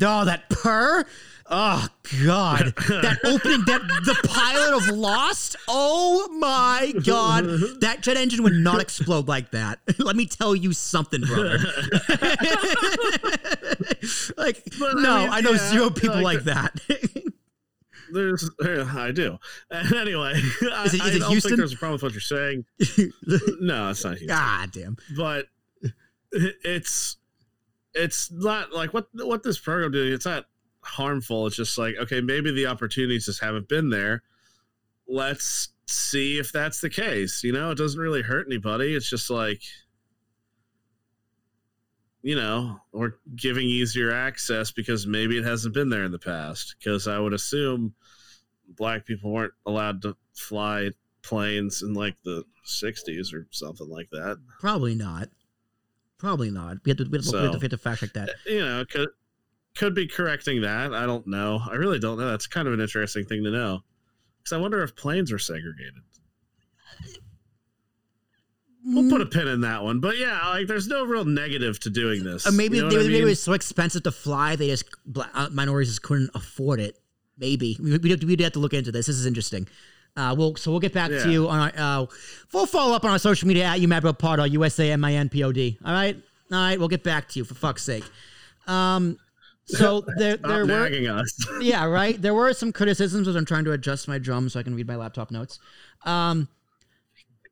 [0.02, 1.06] Oh, that purr.
[1.54, 1.86] Oh
[2.26, 5.58] god, that opening, that the pilot of Lost.
[5.68, 7.44] Oh my god,
[7.82, 9.80] that jet engine would not explode like that.
[10.00, 11.58] Let me tell you something, brother.
[14.38, 16.80] like, But, I no, mean, I know yeah, zero people like- like that.
[18.14, 19.38] There's, I do.
[19.72, 20.34] Anyway,
[20.74, 21.50] I, Is it- is I it don't Houston?
[21.52, 22.66] think there's a problem with what you're saying.
[23.62, 24.28] No, it's not Houston.
[24.28, 24.98] God damn.
[25.16, 25.48] but
[26.32, 27.18] it's
[27.94, 30.12] it's not like what what this program doing.
[30.14, 30.46] It's not
[30.82, 31.48] harmful.
[31.48, 34.24] It's just like okay, maybe the opportunities just haven't been there.
[35.08, 37.44] Let's see if that's the case.
[37.44, 38.96] You know, it doesn't really hurt anybody.
[38.96, 39.62] It's just like
[42.24, 46.76] you know, we're giving easier access because maybe it hasn't been there in the past.
[46.78, 47.94] Because I would assume
[48.68, 50.92] black people weren't allowed to fly
[51.24, 54.38] planes in like the 60s or something like that.
[54.60, 55.30] Probably not.
[56.18, 56.78] Probably not.
[56.86, 58.30] We have to, we have to, to, we have to fact check that.
[58.46, 58.86] you know,
[59.76, 60.94] could be correcting that.
[60.94, 61.62] I don't know.
[61.70, 62.30] I really don't know.
[62.30, 63.84] That's kind of an interesting thing to know.
[64.40, 66.02] Because I wonder if planes were segregated.
[68.84, 70.00] We'll put a pin in that one.
[70.00, 72.48] But yeah, like there's no real negative to doing this.
[72.48, 74.86] Or maybe You know they, I maybe it was so expensive to fly, they just
[75.16, 76.98] uh, minorities just couldn't afford it.
[77.38, 79.06] Maybe we we we'd have to look into this.
[79.06, 79.68] This is interesting.
[80.18, 81.72] Uh, we'll so we'll get back to you on our.
[81.78, 82.06] Uh,
[82.54, 85.78] we'll follow up on our social media at UMadRobPod or USAMINPOD.
[85.86, 86.16] All right,
[86.52, 86.80] all right.
[86.80, 88.04] We'll get back to you for fuck's sake.
[88.68, 89.18] Um,
[89.66, 91.48] so there Stop there were us.
[91.62, 92.22] yeah, right.
[92.22, 94.88] There were some criticisms as I'm trying to adjust my drum so I can read
[94.88, 95.60] my laptop notes.
[96.06, 96.48] Um,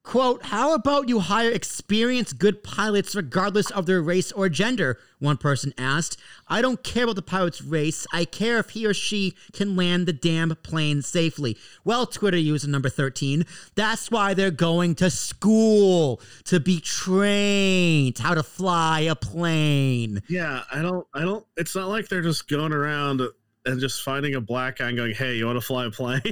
[0.03, 4.97] quote, how about you hire experienced good pilots regardless of their race or gender?
[5.19, 6.17] One person asked.
[6.47, 8.07] I don't care about the pilot's race.
[8.13, 11.57] I care if he or she can land the damn plane safely.
[11.83, 18.33] Well, Twitter user number 13, that's why they're going to school to be trained how
[18.33, 20.21] to fly a plane.
[20.29, 21.05] yeah, I don't.
[21.13, 21.45] I don't.
[21.57, 23.21] It's not like they're just going around
[23.69, 26.21] and just finding a black guy and going, "Hey, you want to fly a plane?"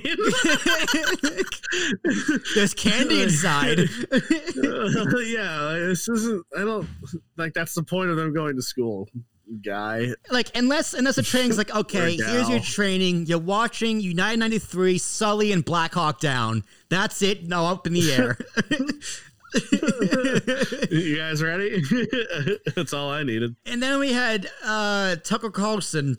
[2.56, 3.80] There's candy inside.
[4.12, 6.46] yeah, this isn't.
[6.56, 6.88] I don't
[7.38, 7.54] like.
[7.54, 9.08] That's the point of them going to school,
[9.64, 10.08] guy.
[10.30, 15.52] like unless unless the training's like okay here's your training you're watching united 93 sully
[15.52, 18.38] and black hawk down that's it no up in the air
[20.92, 21.82] you guys ready?
[22.76, 23.56] That's all I needed.
[23.66, 26.18] and then we had uh tucker carlson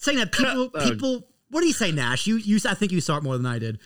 [0.00, 3.00] saying that people Uh, people what do you say nash you you i think you
[3.00, 3.78] saw it more than i did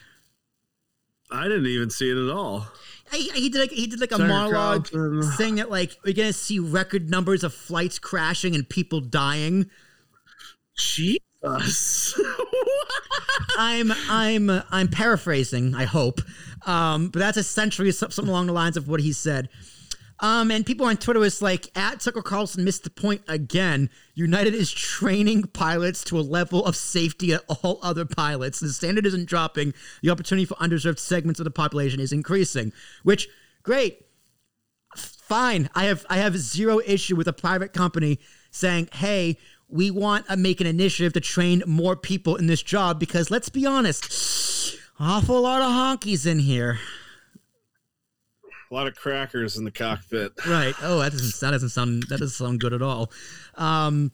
[1.31, 2.69] I didn't even see it at all.
[3.11, 5.23] he, he did like he did like a Tucker monologue Carlson.
[5.33, 9.69] saying that like we're gonna see record numbers of flights crashing and people dying
[10.77, 12.19] Jesus.
[13.59, 15.75] I'm I'm I'm paraphrasing.
[15.75, 16.21] I hope,
[16.67, 19.49] um, but that's essentially something along the lines of what he said.
[20.21, 23.91] Um, and people on Twitter was like, at Tucker Carlson missed the point again.
[24.15, 28.61] United is training pilots to a level of safety at all other pilots.
[28.61, 29.75] The standard isn't dropping.
[30.03, 32.73] The opportunity for underserved segments of the population is increasing.
[33.03, 33.29] Which,
[33.63, 34.07] great,
[34.97, 35.69] fine.
[35.75, 39.37] I have I have zero issue with a private company saying, hey,
[39.69, 43.49] we want to make an initiative to train more people in this job because let's
[43.49, 46.79] be honest, awful lot of honkies in here.
[48.75, 50.33] A lot of crackers in the cockpit.
[50.49, 50.75] Right.
[50.83, 53.13] Oh, that doesn't that doesn't sound that doesn't sound good at all.
[53.55, 54.11] Um,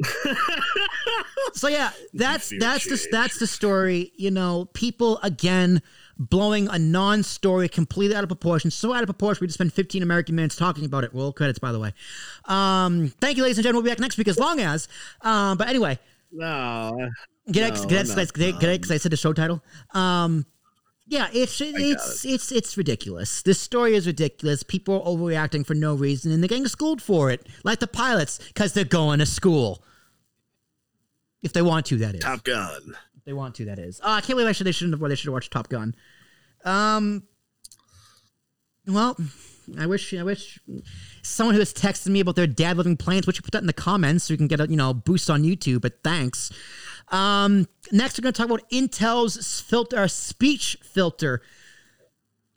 [1.54, 4.12] so yeah, that's that's the that's the story.
[4.14, 5.82] You know, people again
[6.18, 8.70] blowing a non-story completely out of proportion.
[8.70, 11.12] So out of proportion, we just spend 15 American minutes talking about it.
[11.12, 11.92] Well, credits, by the way.
[12.44, 13.82] Um, thank you, ladies and gentlemen.
[13.82, 14.86] We'll be back next week as long as.
[15.22, 15.98] Um, but anyway.
[16.30, 17.10] No.
[17.50, 18.06] Get no, get,
[18.60, 19.62] get I said the show title.
[19.94, 20.46] Um,
[21.08, 22.34] yeah, it's it's it.
[22.34, 23.42] it's it's ridiculous.
[23.42, 24.64] This story is ridiculous.
[24.64, 28.38] People are overreacting for no reason, and they're getting schooled for it, like the pilots,
[28.48, 29.84] because they're going to school.
[31.42, 32.22] If they want to, that is.
[32.22, 32.96] Top Gun.
[33.16, 34.00] If they want to, that is.
[34.02, 34.66] Oh, I can't believe I should.
[34.66, 35.08] They shouldn't have.
[35.08, 35.94] They should have watched Top Gun.
[36.64, 37.22] Um.
[38.88, 39.16] Well,
[39.78, 40.12] I wish.
[40.12, 40.58] I wish
[41.22, 43.28] someone who has texted me about their dad living planes.
[43.28, 45.30] Would you put that in the comments so we can get a you know boost
[45.30, 45.82] on YouTube?
[45.82, 46.50] But thanks.
[47.08, 51.42] Um, next, we're going to talk about Intel's filter, speech filter.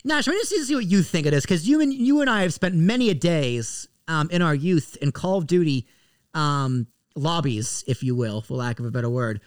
[0.04, 2.30] Nash, I want to see what you think of this because you and you and
[2.30, 5.86] I have spent many a days um, in our youth in Call of Duty
[6.34, 9.40] um, lobbies, if you will, for lack of a better word,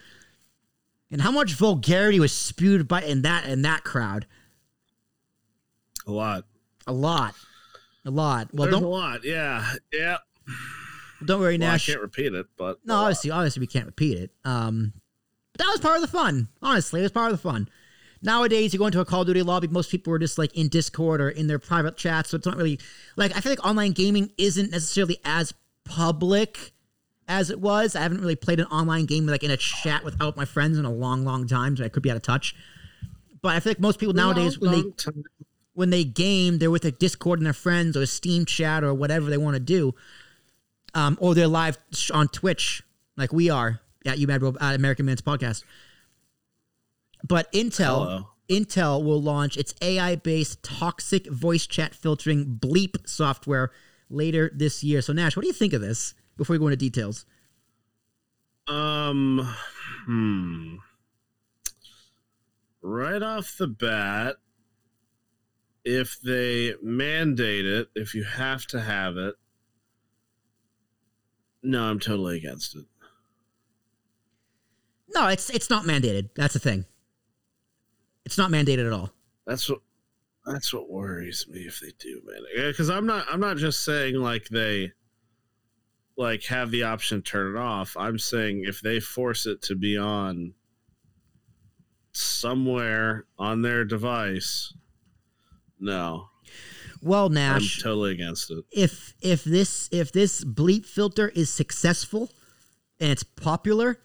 [1.11, 4.27] and how much vulgarity was spewed by in that in that crowd.
[6.05, 6.45] A lot.
[6.85, 7.33] A lot.
[8.05, 8.49] A lot.
[8.53, 9.23] Well, There's don't, a lot.
[9.23, 9.65] Yeah.
[9.91, 10.17] Yeah.
[11.25, 11.89] Don't worry, well, Nash.
[11.89, 14.31] I can't repeat it, but no, obviously, obviously, we can't repeat it.
[14.43, 14.93] Um,
[15.53, 16.47] but that was part of the fun.
[16.62, 17.69] Honestly, it was part of the fun.
[18.21, 20.69] Nowadays, you go into a Call of Duty lobby, most people are just like in
[20.69, 22.79] Discord or in their private chat, so it's not really
[23.17, 26.71] like I feel like online gaming isn't necessarily as public
[27.27, 27.95] as it was.
[27.95, 30.86] I haven't really played an online game like in a chat without my friends in
[30.86, 32.55] a long, long time, so I could be out of touch.
[33.41, 35.21] But I feel like most people nowadays long, when they
[35.73, 38.93] when they game, they're with a Discord and their friends or a Steam chat or
[38.93, 39.93] whatever they want to do
[40.93, 41.77] um, or they're live
[42.13, 42.84] on Twitch
[43.17, 45.63] like we are at You Mad Rob- at American Man's podcast.
[47.23, 48.27] But Intel Hello.
[48.49, 53.71] Intel will launch its AI-based toxic voice chat filtering Bleep software
[54.10, 55.01] later this year.
[55.01, 57.25] So Nash, what do you think of this before we go into details?
[58.67, 59.56] Um
[60.06, 60.75] hmm.
[62.82, 64.36] Right off the bat,
[65.86, 69.36] if they mandate it, if you have to have it,
[71.63, 72.86] no, I'm totally against it.
[75.15, 76.30] No, it's it's not mandated.
[76.36, 76.86] That's the thing.
[78.26, 79.12] It's not mandated at all.
[79.45, 79.80] That's what
[80.45, 82.41] that's what worries me if they do man.
[82.69, 84.91] Because I'm not I'm not just saying like they
[86.17, 87.95] like have the option to turn it off.
[87.97, 90.54] I'm saying if they force it to be on
[92.12, 94.73] somewhere on their device,
[95.80, 96.30] no.
[97.03, 98.63] Well, Nash, I'm totally against it.
[98.71, 102.31] If if this if this bleep filter is successful
[102.97, 103.99] and it's popular,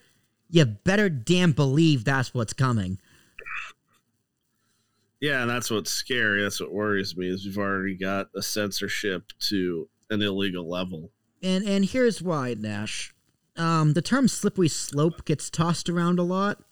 [0.51, 2.99] you better damn believe that's what's coming.
[5.21, 6.43] Yeah, and that's what's scary.
[6.43, 11.13] That's what worries me is we've already got a censorship to an illegal level.
[11.41, 13.15] And and here's why, Nash.
[13.57, 16.65] Um, the term slippery slope gets tossed around a lot.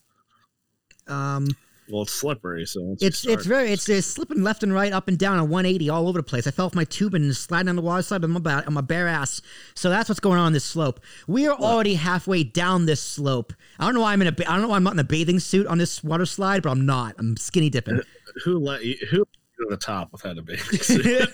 [1.06, 1.46] Um,
[1.90, 5.18] well, it's slippery, so it's it's very it's, it's slipping left and right, up and
[5.18, 6.46] down, a 180 all over the place.
[6.46, 8.80] I fell off my tube and sliding on the water slide on my, on my
[8.80, 9.40] bare ass.
[9.74, 11.00] So that's what's going on this slope.
[11.26, 11.62] We are what?
[11.62, 13.52] already halfway down this slope.
[13.78, 15.04] I don't know why I'm in a I don't know why I'm not in a
[15.04, 17.14] bathing suit on this water slide, but I'm not.
[17.18, 18.00] I'm skinny dipping.
[18.44, 18.96] Who let you?
[19.10, 21.30] Who to the top without a bathing suit?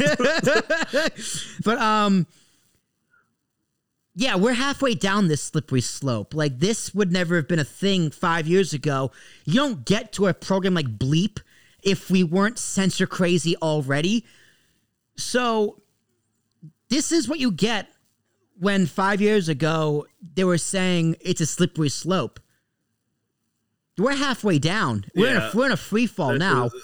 [1.65, 2.27] but um
[4.15, 6.35] yeah, we're halfway down this slippery slope.
[6.35, 9.11] Like this would never have been a thing five years ago.
[9.45, 11.41] You don't get to a program like Bleep
[11.83, 14.25] if we weren't censor crazy already.
[15.17, 15.83] So
[16.89, 17.89] this is what you get
[18.59, 22.39] when five years ago they were saying it's a slippery slope.
[23.99, 25.05] We're halfway down.
[25.15, 26.67] We're yeah, in a we're in a free fall now.
[26.67, 26.75] Is,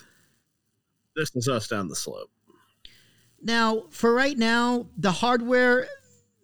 [1.15, 2.31] this is us down the slope.
[3.41, 5.87] Now, for right now, the hardware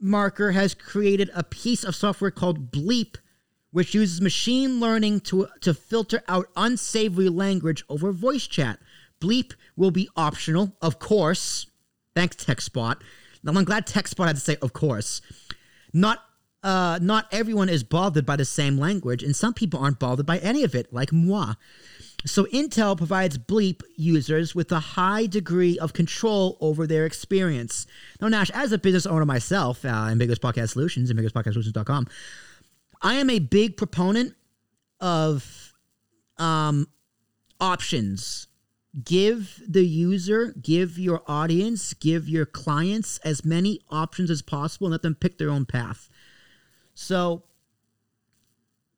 [0.04, 3.16] Marker has created a piece of software called Bleep,
[3.70, 8.78] which uses machine learning to, to filter out unsavory language over voice chat.
[9.18, 11.66] Bleep will be optional, of course.
[12.14, 13.00] Thanks, TechSpot.
[13.42, 15.22] Now, I'm glad TechSpot had to say, of course.
[15.94, 16.18] Not
[16.62, 20.38] uh, not everyone is bothered by the same language, and some people aren't bothered by
[20.38, 21.54] any of it, like moi.
[22.26, 27.86] So Intel provides Bleep users with a high degree of control over their experience.
[28.20, 32.06] Now, Nash, as a business owner myself, uh, in Biggest Podcast Solutions, and biggestpodcastsolutions.com,
[33.02, 34.34] I am a big proponent
[35.00, 35.74] of
[36.38, 36.88] um,
[37.60, 38.46] options.
[39.04, 44.92] Give the user, give your audience, give your clients as many options as possible and
[44.92, 46.08] let them pick their own path.
[46.94, 47.42] So,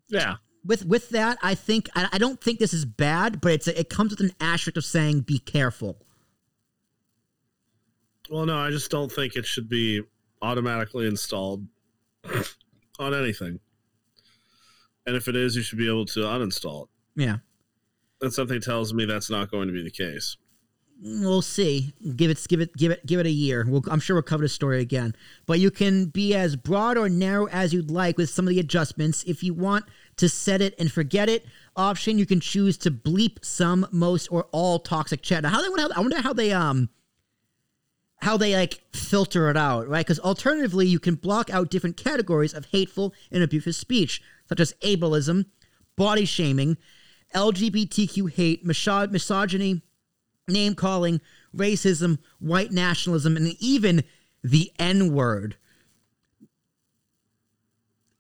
[0.09, 0.37] Yeah.
[0.67, 3.79] With with that, I think I, I don't think this is bad, but it's a,
[3.79, 5.99] it comes with an asterisk of saying be careful.
[8.31, 10.03] Well, no, I just don't think it should be
[10.43, 11.67] automatically installed
[12.99, 13.61] on anything.
[15.07, 16.89] And if it is, you should be able to uninstall it.
[17.23, 17.37] Yeah,
[18.21, 20.37] And something tells me that's not going to be the case.
[21.01, 21.95] we'll see.
[22.17, 23.65] Give it give it give it give it a year.
[23.69, 25.15] We'll, I'm sure we'll cover the story again.
[25.47, 28.59] But you can be as broad or narrow as you'd like with some of the
[28.61, 29.23] adjustments.
[29.25, 29.85] If you want
[30.17, 31.45] to set it and forget it
[31.77, 35.43] option, you can choose to bleep some, most, or all toxic chat.
[35.43, 36.89] Now, how they how, I wonder how they um
[38.21, 40.05] how they like filter it out, right?
[40.05, 44.73] Because alternatively, you can block out different categories of hateful and abusive speech, such as
[44.83, 45.47] ableism,
[45.97, 46.79] body shaming,
[47.35, 49.83] LGBTQ hate, miso- misogyny,
[50.49, 51.21] name calling,
[51.55, 54.03] racism, white nationalism, and even
[54.43, 55.57] the N word.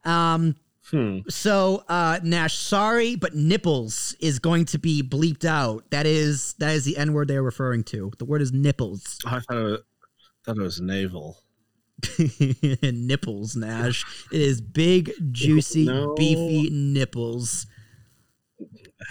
[0.04, 0.56] Um,
[0.90, 1.18] Hmm.
[1.28, 5.90] so uh Nash, sorry, but nipples is going to be bleeped out.
[5.90, 8.12] That is that is the N word they're referring to.
[8.18, 9.18] The word is nipples.
[9.26, 9.80] I thought it was,
[10.44, 11.38] thought it was naval.
[12.82, 14.04] nipples, Nash.
[14.32, 16.14] It is big, juicy, No.
[16.14, 17.66] beefy nipples.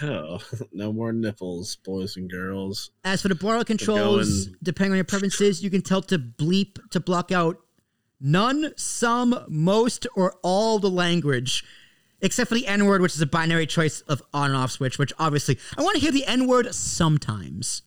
[0.02, 0.38] Oh,
[0.72, 2.90] no more nipples, boys and girls.
[3.04, 7.00] As for the broader controls, depending on your preferences, you can tell to bleep to
[7.00, 7.58] block out
[8.20, 11.64] none, some, most, or all the language.
[12.22, 14.98] Except for the N word, which is a binary choice of on and off switch,
[14.98, 17.82] which obviously I want to hear the N word sometimes.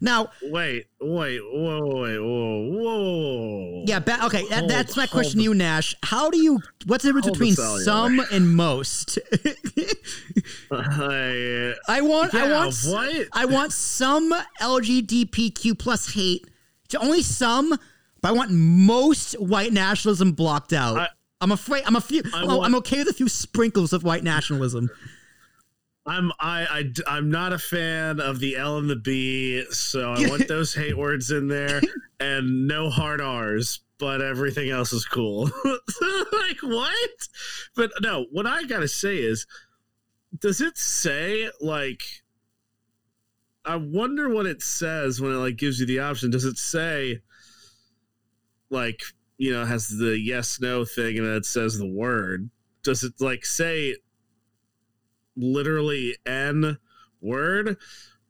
[0.00, 3.84] Now, Wait, wait, whoa, wait, whoa, whoa.
[3.86, 5.94] yeah, ba- okay, that, Hold- that's my question to you, Nash.
[6.02, 9.16] How do you, what's the difference between some and most?
[10.72, 13.28] I, I want, I want, what?
[13.32, 16.48] I want some LGBTQ plus hate.
[16.88, 17.78] To only some,
[18.22, 20.96] but I want most white nationalism blocked out.
[20.96, 21.08] I-
[21.40, 21.82] I, am afraid.
[21.86, 22.22] I'm a few.
[22.32, 24.88] I oh, want- I'm okay with a few sprinkles of white nationalism.
[26.06, 30.28] I'm I, I am not a fan of the L and the B, so I
[30.28, 31.80] want those hate words in there
[32.18, 35.50] and no hard R's, but everything else is cool.
[35.64, 37.28] like what?
[37.76, 39.46] But no, what I gotta say is,
[40.38, 42.02] does it say like?
[43.64, 46.32] I wonder what it says when it like gives you the option.
[46.32, 47.20] Does it say
[48.72, 49.02] like
[49.38, 52.50] you know has the yes no thing and then it says the word?
[52.82, 53.96] Does it like say
[55.36, 56.78] literally n
[57.20, 57.76] word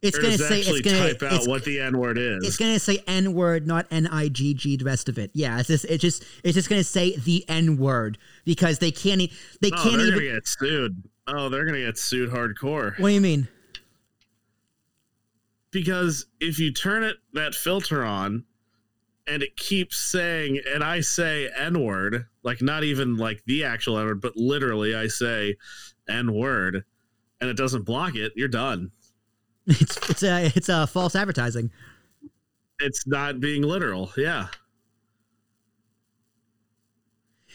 [0.03, 0.61] It's gonna say.
[0.61, 0.99] It's actually gonna.
[0.99, 4.07] type out It's, what the n word is it's gonna say N word, not N
[4.07, 4.77] I G G.
[4.77, 5.31] The rest of it.
[5.33, 5.59] Yeah.
[5.59, 5.85] It's just.
[5.87, 6.25] It's just.
[6.45, 9.23] It's just gonna say the N word because they can't.
[9.61, 10.21] They oh can't even.
[10.21, 13.49] get sued oh they're gonna get sued hardcore What do you mean?
[15.71, 18.45] because if you turn it that filter on
[19.27, 23.99] and it keeps saying and i say n word like not even like the actual
[23.99, 25.57] n word but literally i say
[26.09, 26.85] n word
[27.41, 28.91] and it doesn't block it you're done
[29.67, 31.71] It's it's a it's a false advertising.
[32.81, 34.49] it's not being literal yeah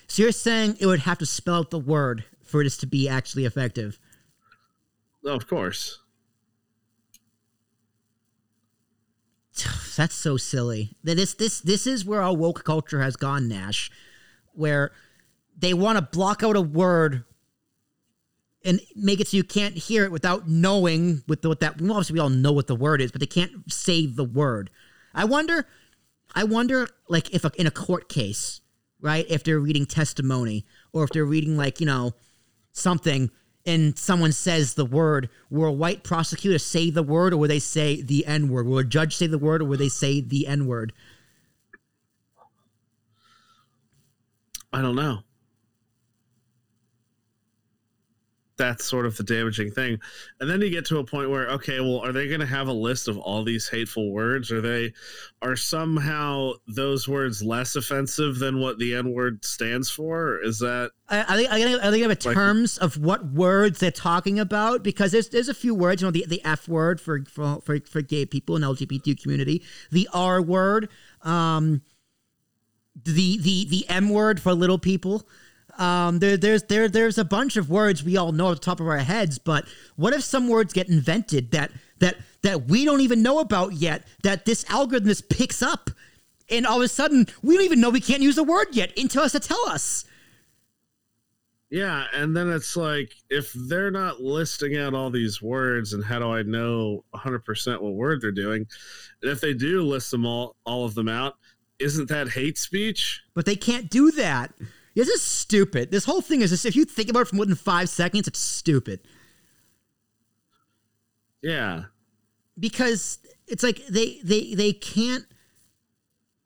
[0.09, 3.09] So you're saying it would have to spell out the word for this to be
[3.09, 3.99] actually effective?
[5.25, 5.99] of course
[9.97, 10.95] That's so silly.
[11.03, 13.91] This this this is where our woke culture has gone, Nash,
[14.53, 14.91] where
[15.57, 17.23] they want to block out a word
[18.63, 21.81] and make it so you can't hear it without knowing with the, what that.
[21.81, 24.69] Well, obviously, we all know what the word is, but they can't say the word.
[25.13, 25.65] I wonder.
[26.35, 28.59] I wonder, like, if a, in a court case,
[28.99, 29.25] right?
[29.29, 32.11] If they're reading testimony, or if they're reading, like, you know,
[32.73, 33.31] something,
[33.67, 37.59] and someone says the word, will a white prosecutor say the word, or will they
[37.59, 38.65] say the N word?
[38.65, 40.93] Will a judge say the word, or will they say the N word?
[44.71, 45.19] I don't know.
[48.57, 49.99] That's sort of the damaging thing.
[50.39, 52.67] And then you get to a point where, okay, well, are they going to have
[52.67, 54.51] a list of all these hateful words?
[54.51, 54.93] Are they,
[55.43, 60.39] are somehow those words less offensive than what the N word stands for?
[60.41, 63.79] Is that, I, I think I think I think of Like- terms of what words
[63.79, 66.99] they're talking about because there's there's a few words, you know, the, the F word
[66.99, 70.89] for, for for for gay people in the LGBT community, the R word,
[71.21, 71.81] um,
[73.05, 75.27] the the the M word for little people,
[75.77, 78.79] Um, there, there's there there's a bunch of words we all know at the top
[78.79, 79.65] of our heads, but
[79.95, 84.05] what if some words get invented that that that we don't even know about yet?
[84.23, 85.91] That this algorithm just picks up,
[86.49, 88.97] and all of a sudden we don't even know we can't use a word yet
[88.97, 90.05] until us to tell us.
[91.69, 96.19] Yeah, and then it's like if they're not listing out all these words, and how
[96.19, 98.65] do I know 100% what word they're doing?
[99.21, 101.35] And if they do list them all, all of them out,
[101.79, 103.21] isn't that hate speech?
[103.33, 104.53] But they can't do that.
[104.97, 105.91] This is stupid.
[105.91, 108.27] This whole thing is just if you think about it for more than five seconds,
[108.27, 108.99] it's stupid.
[111.43, 111.83] Yeah,
[112.57, 115.23] because it's like they they they can't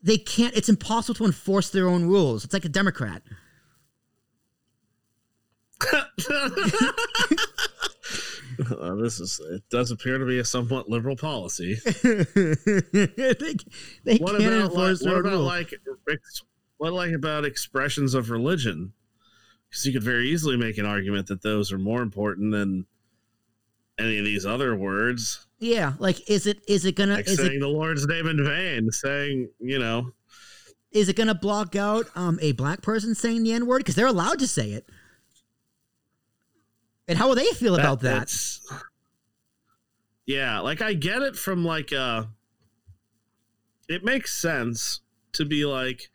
[0.04, 0.54] they can't.
[0.54, 2.44] It's impossible to enforce their own rules.
[2.44, 3.22] It's like a Democrat.
[8.70, 11.76] Uh, this is it does appear to be a somewhat liberal policy.
[12.04, 12.26] they
[14.04, 15.46] they What can't about like, enforce their what own about rules.
[15.48, 15.74] like
[16.82, 18.92] what like about expressions of religion?
[19.70, 22.88] Because you could very easily make an argument that those are more important than
[24.00, 27.58] any of these other words, yeah, like is it is it gonna like is saying
[27.58, 30.12] it the Lord's name in vain, saying you know,
[30.92, 34.08] is it gonna block out um a black person saying the n word because they're
[34.08, 34.90] allowed to say it?
[37.08, 38.34] And how will they feel about that?
[40.26, 42.24] Yeah, like I get it from like uh
[43.88, 45.02] it makes sense
[45.34, 46.10] to be like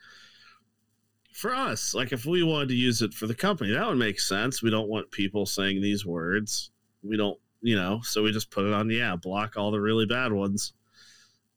[1.37, 4.19] for us, like if we wanted to use it for the company, that would make
[4.19, 4.63] sense.
[4.63, 6.71] We don't want people saying these words.
[7.03, 10.07] We don't, you know, so we just put it on yeah, block all the really
[10.07, 10.73] bad ones.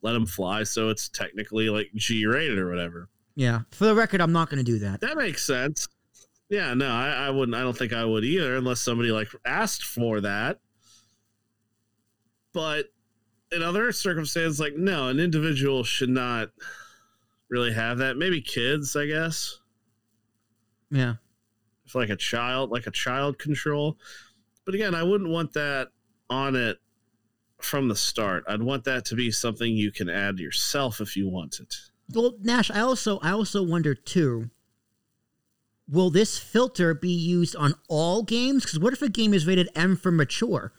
[0.01, 3.07] Let them fly so it's technically like G rated or whatever.
[3.36, 4.99] Yeah, for the record, I'm not gonna do that.
[4.99, 5.88] That makes sense.
[6.49, 7.55] Yeah, no, I, I wouldn't.
[7.55, 10.59] I don't think I would either, unless somebody like asked for that.
[12.51, 12.88] But
[13.53, 16.49] in other circumstances, like no, an individual should not
[17.49, 18.17] really have that.
[18.17, 19.59] Maybe kids, I guess,
[20.92, 21.16] Yeah,
[21.86, 23.98] if like a child, like a child control.
[24.66, 25.90] But again, I wouldn't want that
[26.30, 26.78] on it
[27.62, 28.44] from the start.
[28.48, 31.76] I'd want that to be something you can add yourself if you want it.
[32.14, 34.50] well, Nash, I also I also wonder too.
[35.88, 38.64] Will this filter be used on all games?
[38.64, 40.72] Because what if a game is rated M for mature?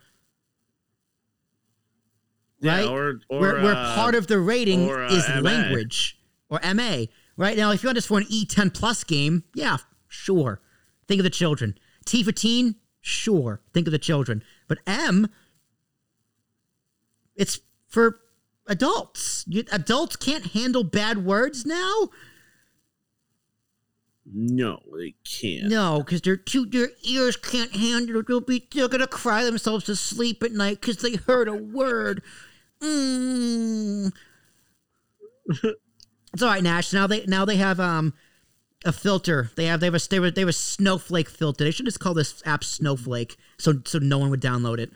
[2.63, 2.85] Right?
[2.85, 5.41] Yeah, or or where, where uh, part of the rating or, uh, is MA.
[5.41, 7.07] language or MA.
[7.37, 9.79] Right now, if you want this for an E10 plus game, yeah,
[10.11, 10.61] sure.
[11.09, 11.79] Think of the children.
[12.05, 13.63] T for teen, sure.
[13.73, 14.43] Think of the children.
[14.69, 15.29] But M,
[17.35, 18.21] it's for
[18.67, 19.45] adults.
[19.49, 22.11] You, adults can't handle bad words now.
[24.33, 25.69] no, they can't.
[25.69, 28.27] No, because their too their ears can't handle it.
[28.29, 32.23] They'll be they're gonna cry themselves to sleep at night because they heard a word.
[32.81, 34.13] Mm.
[35.49, 36.93] it's all right, Nash.
[36.93, 38.15] Now they now they have um
[38.85, 39.51] a filter.
[39.57, 41.65] They have they have a they have a, they have a snowflake filter.
[41.65, 44.93] They should just call this app Snowflake, so so no one would download it.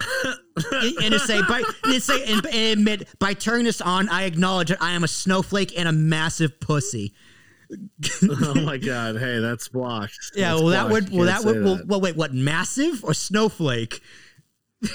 [0.72, 4.68] and, and say by and say and, and admit by turning this on, I acknowledge
[4.68, 7.14] that I am a snowflake and a massive pussy.
[8.22, 9.16] oh my god!
[9.16, 10.18] Hey, that's blocked.
[10.34, 11.86] Yeah, That's well, that would, well, that would, well, that.
[11.86, 14.00] well, wait, what, massive or snowflake?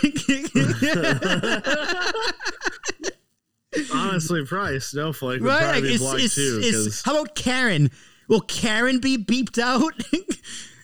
[3.94, 5.60] Honestly, probably Snowflake right?
[5.62, 6.60] probably Like, be it's, it's, too.
[6.64, 7.92] it's, how about Karen?
[8.28, 9.94] Will Karen be beeped out?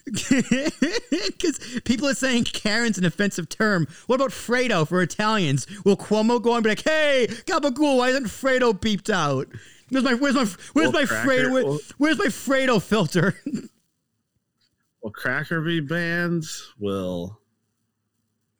[0.05, 3.87] Because people are saying Karen's an offensive term.
[4.05, 5.65] What about Fredo for Italians?
[5.83, 9.47] Will Cuomo go and be like, "Hey, Gabagool, why isn't Fredo beeped out?
[9.89, 13.33] Where's my where's my where's my Fredo where- where's my Fredo filter?"
[15.01, 16.45] will Cracker be banned?
[16.79, 17.39] Will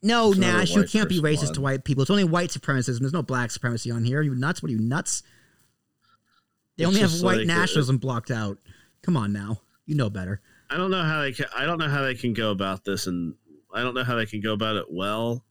[0.06, 2.04] No, It's Nash, you can't be racist to white people.
[2.04, 3.00] It's only white supremacism.
[3.00, 4.20] There's no black supremacy on here.
[4.20, 4.62] Are you nuts?
[4.62, 5.24] What are you nuts?
[6.78, 8.60] They It's only have white like, uh, nationalism blocked out.
[9.02, 10.42] Come on now, you know better.
[10.70, 11.48] I don't know how they can.
[11.58, 13.34] I don't know how they can go about this, and
[13.74, 15.44] I don't know how they can go about it well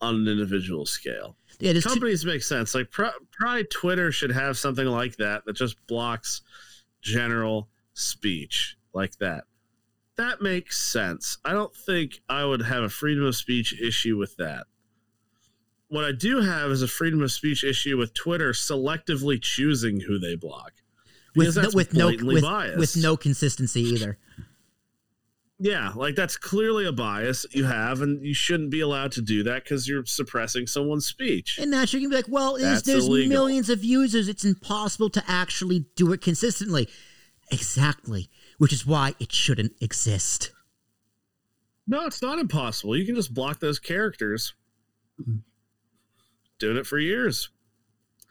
[0.00, 1.36] on an individual scale.
[1.58, 2.72] Yeah, Companies make sense.
[2.74, 6.42] Like pro- probably Twitter should have something like that that just blocks
[7.02, 9.44] general speech like that.
[10.20, 11.38] That makes sense.
[11.46, 14.66] I don't think I would have a freedom of speech issue with that.
[15.88, 20.18] What I do have is a freedom of speech issue with Twitter selectively choosing who
[20.18, 20.72] they block.
[21.34, 22.78] with no, with no with, biased.
[22.78, 24.18] with no consistency either.
[25.58, 29.42] Yeah, like that's clearly a bias you have, and you shouldn't be allowed to do
[29.44, 31.58] that because you're suppressing someone's speech.
[31.58, 33.30] And Nash, you can be like, well, there's, there's illegal.
[33.30, 34.28] millions of users.
[34.28, 36.90] It's impossible to actually do it consistently.
[37.50, 38.28] Exactly,
[38.60, 40.52] which is why it shouldn't exist.
[41.86, 42.94] No, it's not impossible.
[42.94, 44.52] You can just block those characters.
[46.58, 47.48] Doing it for years.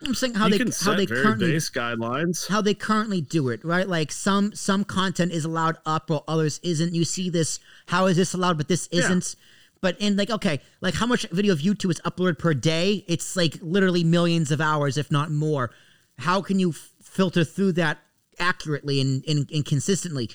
[0.06, 2.48] I'm saying how you they can how they currently base guidelines.
[2.48, 3.90] how they currently do it, right?
[3.90, 6.94] Like some some content is allowed up while others isn't.
[6.94, 9.36] You see this, how is this allowed, but this isn't.
[9.82, 13.04] But in like okay, like how much video of YouTube is uploaded per day?
[13.08, 15.72] It's like literally millions of hours, if not more.
[16.20, 17.98] How can you f- filter through that
[18.40, 20.30] accurately and, and, and consistently?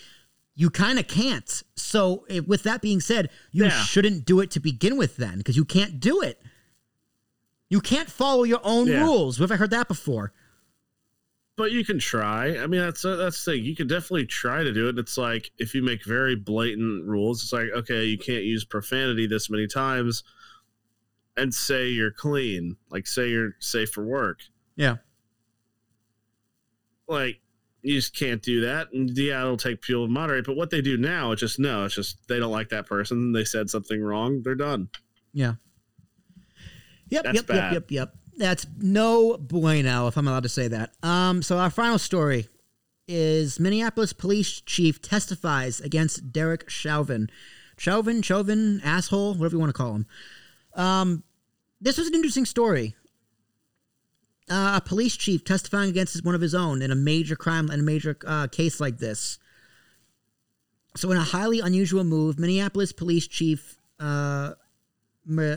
[0.55, 1.63] You kind of can't.
[1.75, 3.71] So, eh, with that being said, you Yeah.
[3.71, 6.41] shouldn't do it to begin with, then, because you can't do it.
[7.69, 9.03] You can't follow your own Yeah.
[9.03, 9.41] rules.
[9.41, 10.33] I heard that before?
[11.57, 12.59] but you can try.
[12.59, 13.65] I mean, that's uh, that's the thing.
[13.65, 14.99] You can definitely try to do it.
[14.99, 19.29] It's like if you make very blatant rules, it's like okay, you can't use profanity
[19.29, 20.25] this many times,
[21.37, 22.77] and say you're clean.
[22.91, 24.41] Like say you're safe for work.
[24.75, 24.97] Yeah.
[27.07, 27.41] Like
[27.85, 28.93] you just can't do that.
[28.93, 30.47] And yeah, it'll take people to moderate.
[30.47, 31.85] But what they do now, it's just no.
[31.85, 33.33] It's just they don't like that person.
[33.33, 34.43] They said something wrong.
[34.43, 34.89] They're done.
[35.33, 35.55] Yeah.
[37.11, 37.73] Yep, That's yep, bad.
[37.75, 38.15] yep, yep, yep.
[38.37, 40.93] That's no bueno, if I'm allowed to say that.
[41.03, 42.49] Um, so our final story
[43.07, 47.31] is Minneapolis police chief testifies against Derek Chauvin.
[47.77, 50.07] Chauvin, Chauvin, asshole, whatever you want to call him.
[50.75, 51.23] Um,
[51.81, 52.97] this was an interesting story.
[54.51, 57.81] Uh, a police chief testifying against one of his own in a major crime in
[57.81, 59.39] a major uh, case like this.
[60.97, 64.53] So, in a highly unusual move, Minneapolis police chief uh,
[65.25, 65.57] Ma-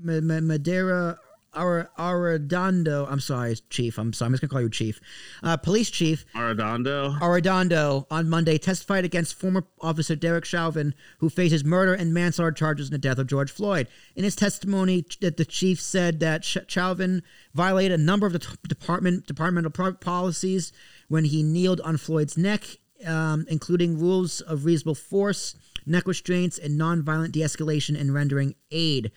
[0.00, 1.18] Ma- Ma- Madeira
[1.58, 3.10] Ar- Arradondo.
[3.10, 3.98] I'm sorry, chief.
[3.98, 4.28] I'm sorry.
[4.28, 5.00] I'm just gonna call you chief.
[5.42, 7.18] Uh, police chief Arradondo.
[7.20, 12.88] Arradondo on Monday testified against former officer Derek Chauvin, who faces murder and manslaughter charges
[12.88, 13.88] in the death of George Floyd.
[14.16, 17.22] In his testimony, that the chief said that Chauvin
[17.54, 20.72] violated a number of the t- department departmental pro- policies
[21.08, 22.64] when he kneeled on Floyd's neck,
[23.04, 25.54] um, including rules of reasonable force,
[25.86, 29.10] neck restraints, and nonviolent de-escalation and rendering aid.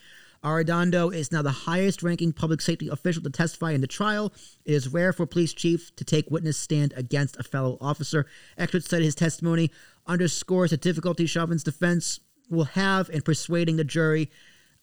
[0.44, 4.34] Arradondo is now the highest ranking public safety official to testify in the trial.
[4.66, 8.26] It is rare for a police chief to take witness stand against a fellow officer.
[8.58, 9.72] Experts said his testimony
[10.08, 12.20] underscores the difficulty Chauvin's defense
[12.50, 14.30] will have in persuading the jury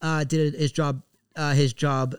[0.01, 1.03] uh, did his job
[1.37, 2.17] uh, his job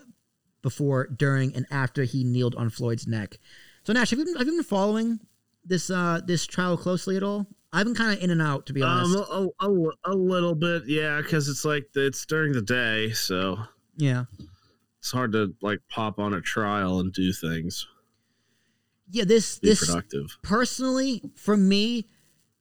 [0.61, 3.37] before, during, and after he kneeled on Floyd's neck.
[3.83, 5.19] So Nash, have you been, have you been following
[5.65, 7.47] this uh, this trial closely at all?
[7.71, 9.15] I've been kind of in and out, to be honest.
[9.31, 13.57] Um, a, a, a little bit, yeah, because it's like it's during the day, so
[13.95, 14.25] yeah.
[14.99, 17.85] it's hard to like pop on a trial and do things.
[19.11, 20.37] Yeah, this Be this productive.
[20.43, 22.05] personally for me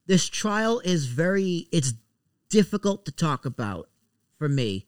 [0.06, 1.92] this trial is very it's
[2.48, 3.88] difficult to talk about
[4.38, 4.86] for me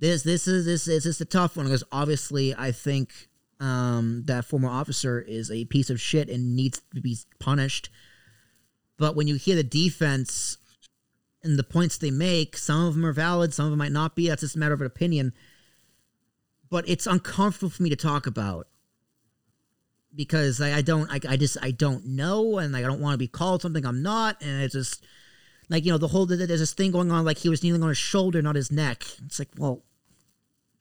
[0.00, 3.28] this this is this is it's a tough one because obviously i think
[3.60, 7.90] um that former officer is a piece of shit and needs to be punished
[8.98, 10.58] but when you hear the defense
[11.42, 14.14] and the points they make some of them are valid some of them might not
[14.14, 14.28] be.
[14.28, 15.32] That's just a matter of an opinion.
[16.70, 18.66] But it's uncomfortable for me to talk about
[20.14, 23.18] because I, I don't I, I just I don't know and I don't want to
[23.18, 24.42] be called something I'm not.
[24.42, 25.04] And it's just
[25.70, 27.88] like you know the whole there's this thing going on like he was kneeling on
[27.88, 29.04] his shoulder not his neck.
[29.24, 29.84] It's like well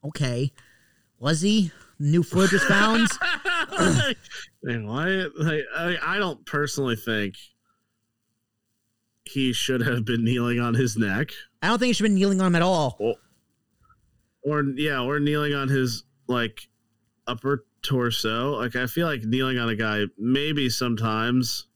[0.03, 0.51] okay.
[1.19, 1.71] Was he?
[1.99, 3.09] New footage was found?
[4.63, 5.25] Man, why?
[5.35, 7.35] Like, I, I don't personally think
[9.27, 12.15] he should have been kneeling on his neck, I don't think he should have been
[12.15, 12.97] kneeling on him at all
[14.43, 16.67] or yeah, or kneeling on his like
[17.27, 18.51] upper torso.
[18.57, 21.67] Like, I feel like kneeling on a guy maybe sometimes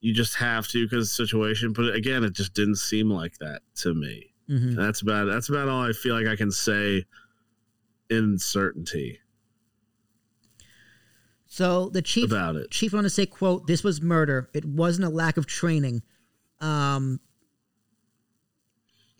[0.00, 3.38] you just have to because of the situation, but again, it just didn't seem like
[3.38, 4.32] that to me.
[4.48, 4.74] Mhm.
[4.74, 7.04] That's about that's about all I feel like I can say
[8.10, 9.18] in certainty
[11.46, 12.70] so the chief about it.
[12.70, 16.02] chief wanted to say quote this was murder it wasn't a lack of training
[16.62, 17.20] um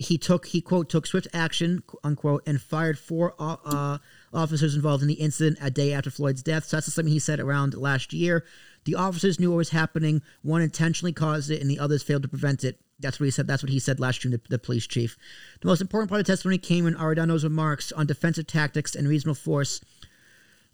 [0.03, 3.99] he took he quote took swift action unquote and fired four uh, uh,
[4.33, 6.65] officers involved in the incident a day after floyd's death.
[6.65, 8.45] So that's something he said around last year.
[8.85, 10.23] The officers knew what was happening.
[10.43, 12.81] One intentionally caused it and the others failed to prevent it.
[12.99, 15.17] That's what he said that's what he said last june the, the police chief.
[15.61, 19.09] The most important part of the testimony came in Arradondo's remarks on defensive tactics and
[19.09, 19.81] reasonable force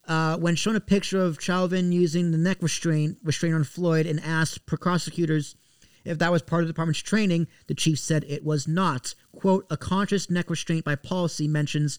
[0.07, 4.21] uh, when shown a picture of Chauvin using the neck restraint restraint on Floyd and
[4.21, 5.55] asked prosecutors
[6.09, 9.15] if that was part of the department's training, the chief said it was not.
[9.33, 11.99] "Quote: A conscious neck restraint by policy mentions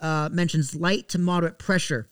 [0.00, 2.08] uh, mentions light to moderate pressure."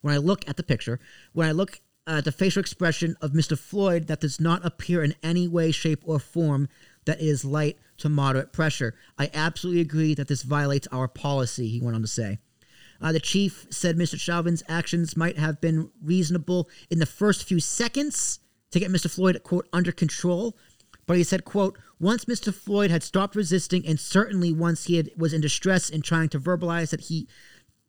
[0.00, 0.98] When I look at the picture,
[1.32, 3.58] when I look at the facial expression of Mr.
[3.58, 6.68] Floyd, that does not appear in any way, shape, or form
[7.04, 8.94] that is light to moderate pressure.
[9.18, 11.68] I absolutely agree that this violates our policy.
[11.68, 12.38] He went on to say.
[13.00, 14.18] Uh, the chief said Mr.
[14.20, 18.39] Chauvin's actions might have been reasonable in the first few seconds
[18.70, 19.10] to get Mr.
[19.10, 20.56] Floyd, quote, under control.
[21.06, 22.54] But he said, quote, once Mr.
[22.54, 26.38] Floyd had stopped resisting and certainly once he had, was in distress and trying to
[26.38, 27.26] verbalize that he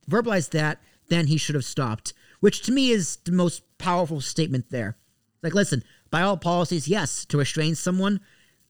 [0.09, 2.13] verbalized that then he should have stopped.
[2.39, 4.97] Which to me is the most powerful statement there.
[5.43, 8.19] Like, listen, by all policies, yes, to restrain someone,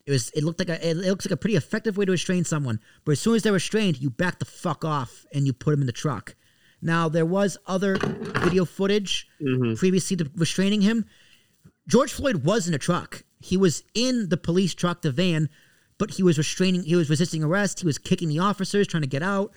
[0.05, 2.43] it was it looked like a it looks like a pretty effective way to restrain
[2.43, 2.79] someone.
[3.05, 5.81] But as soon as they're restrained, you back the fuck off and you put them
[5.81, 6.35] in the truck.
[6.81, 9.77] Now there was other video footage Mhm.
[9.77, 11.05] previously to restraining him.
[11.87, 13.23] George Floyd was in a truck.
[13.39, 15.49] He was in the police truck, the van,
[15.97, 16.83] but he was restraining.
[16.83, 17.79] He was resisting arrest.
[17.79, 19.51] He was kicking the officers, trying to get out.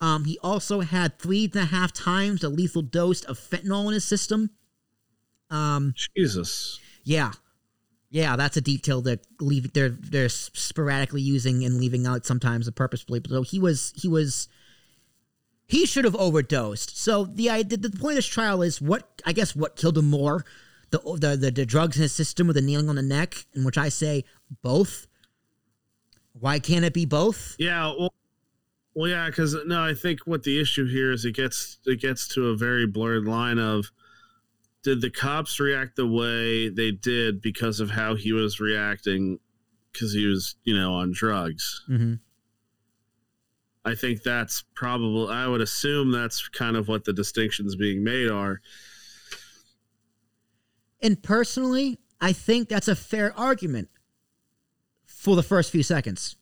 [0.00, 3.94] Um, he also had three and a half times the lethal dose of fentanyl in
[3.94, 4.50] his system.
[5.50, 6.80] Um, Jesus.
[7.04, 7.32] yeah,
[8.10, 12.72] yeah, that's a detail that leave they're they're sporadically using and leaving out sometimes a
[12.72, 13.20] purposefully.
[13.20, 14.48] But so he was he was
[15.66, 16.96] he should have overdosed.
[16.98, 20.10] So the idea, the point of this trial is what I guess what killed him
[20.10, 20.44] more,
[20.90, 23.64] the the the, the drugs in his system or the kneeling on the neck, in
[23.64, 24.24] which I say
[24.62, 25.06] both.
[26.38, 27.56] Why can't it be both?
[27.58, 28.12] Yeah, well,
[28.96, 32.26] well, yeah, because no, I think what the issue here is it gets it gets
[32.28, 33.90] to a very blurred line of
[34.82, 39.38] did the cops react the way they did because of how he was reacting
[39.92, 41.84] because he was you know on drugs.
[41.90, 42.14] Mm-hmm.
[43.84, 48.30] I think that's probably I would assume that's kind of what the distinctions being made
[48.30, 48.60] are.
[51.02, 53.88] And personally, I think that's a fair argument
[55.04, 56.36] for the first few seconds.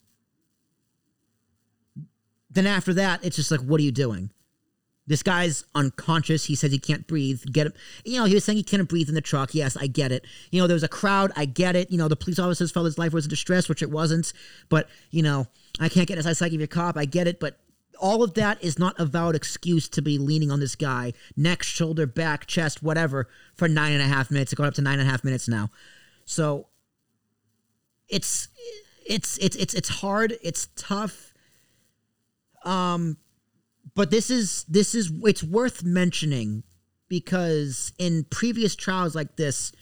[2.50, 4.30] Then after that, it's just like, what are you doing?
[5.07, 6.46] This guy's unconscious.
[6.46, 7.42] He says he can't breathe.
[7.52, 7.74] Get him.
[8.05, 9.55] You know, he was saying he couldn't breathe in the truck.
[9.55, 10.24] Yes, I get it.
[10.50, 11.30] You know, there was a crowd.
[11.36, 11.90] I get it.
[11.90, 14.32] You know, the police officers felt his life was in distress, which it wasn't.
[14.70, 15.46] But, you know,
[15.78, 16.96] I can't get inside psyche of your cop.
[16.96, 17.38] I get it.
[17.38, 17.59] But
[18.01, 21.62] all of that is not a valid excuse to be leaning on this guy, neck,
[21.62, 24.53] shoulder, back, chest, whatever, for nine and a half minutes.
[24.53, 25.70] It's going up to nine and a half minutes now.
[26.24, 26.68] So
[28.09, 28.49] it's
[29.07, 30.36] it's it's it's it's hard.
[30.42, 31.32] It's tough.
[32.64, 33.18] Um,
[33.95, 36.62] but this is this is it's worth mentioning
[37.09, 39.72] because in previous trials like this,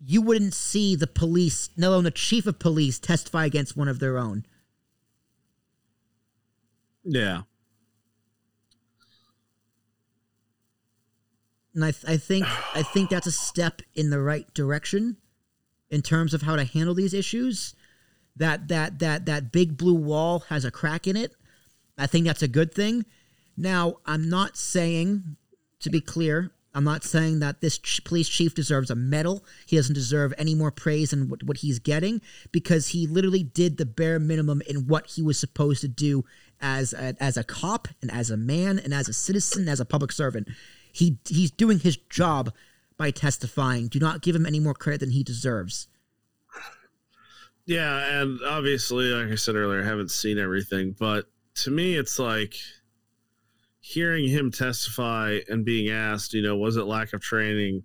[0.00, 3.98] you wouldn't see the police, let alone the chief of police, testify against one of
[3.98, 4.44] their own.
[7.04, 7.42] Yeah.
[11.74, 15.16] and I, th- I think I think that's a step in the right direction
[15.90, 17.74] in terms of how to handle these issues.
[18.36, 21.32] That that that that big blue wall has a crack in it.
[21.98, 23.04] I think that's a good thing.
[23.56, 25.36] Now, I'm not saying,
[25.78, 29.44] to be clear, I'm not saying that this ch- police chief deserves a medal.
[29.66, 33.76] He doesn't deserve any more praise than what, what he's getting because he literally did
[33.76, 36.24] the bare minimum in what he was supposed to do
[36.64, 39.84] as a, as a cop and as a man and as a citizen, as a
[39.84, 40.48] public servant.
[40.90, 42.52] He he's doing his job
[42.96, 43.88] by testifying.
[43.88, 45.88] Do not give him any more credit than he deserves.
[47.66, 51.26] Yeah, and obviously, like I said earlier, I haven't seen everything, but
[51.62, 52.54] to me, it's like
[53.80, 57.82] hearing him testify and being asked, you know, was it lack of training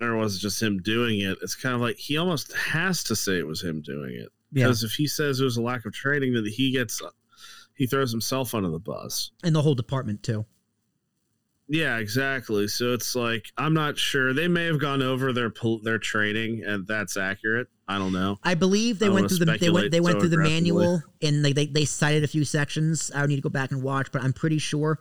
[0.00, 1.38] or was it just him doing it?
[1.42, 4.84] It's kind of like he almost has to say it was him doing it because
[4.84, 7.10] if he says there's a lack of training, then he gets uh,
[7.74, 9.30] he throws himself under the bus.
[9.42, 10.44] and the whole department too.
[11.72, 12.66] Yeah, exactly.
[12.66, 14.34] So it's like I'm not sure.
[14.34, 15.52] They may have gone over their
[15.84, 17.68] their training, and that's accurate.
[17.86, 18.38] I don't know.
[18.42, 21.02] I believe they I went through the they went they went so through the manual
[21.22, 23.12] and they, they they cited a few sections.
[23.14, 24.98] I would need to go back and watch, but I'm pretty sure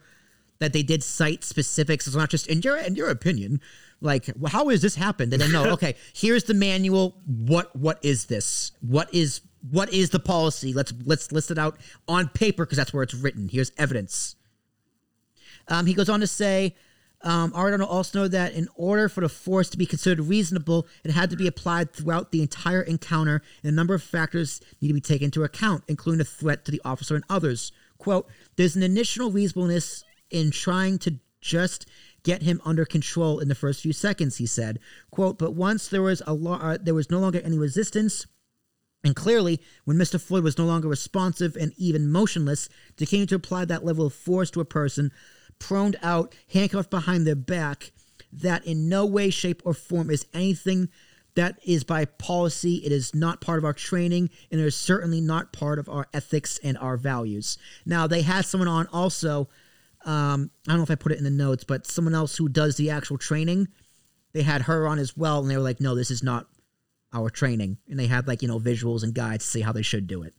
[0.59, 2.05] that they did cite specifics.
[2.07, 3.61] It's not just in your in your opinion.
[4.01, 5.33] Like, how has this happened?
[5.33, 7.15] And then no, okay, here's the manual.
[7.25, 8.71] What what is this?
[8.81, 9.41] What is
[9.71, 10.73] what is the policy?
[10.73, 13.49] Let's let's list it out on paper because that's where it's written.
[13.49, 14.35] Here's evidence.
[15.67, 16.75] Um, he goes on to say,
[17.21, 21.29] um, also noted that in order for the force to be considered reasonable, it had
[21.29, 25.01] to be applied throughout the entire encounter, and a number of factors need to be
[25.01, 27.71] taken into account, including the threat to the officer and others.
[27.99, 31.85] Quote, there's an initial reasonableness in trying to just
[32.23, 34.79] get him under control in the first few seconds, he said.
[35.09, 38.27] Quote, but once there was a lo- uh, there was no longer any resistance,
[39.03, 40.19] and clearly, when Mr.
[40.19, 42.67] Floyd was no longer responsive and even motionless,
[42.97, 45.11] to continue to apply that level of force to a person
[45.57, 47.91] proned out, handcuffed behind their back,
[48.31, 50.89] that in no way, shape, or form is anything
[51.35, 52.75] that is by policy.
[52.75, 56.07] It is not part of our training, and it is certainly not part of our
[56.13, 57.57] ethics and our values.
[57.85, 59.49] Now, they had someone on also.
[60.09, 62.49] Um, I don't know if I put it in the notes, but someone else who
[62.49, 63.67] does the actual training,
[64.33, 66.47] they had her on as well, and they were like, "No, this is not
[67.13, 69.83] our training," and they had like you know visuals and guides to see how they
[69.83, 70.33] should do it.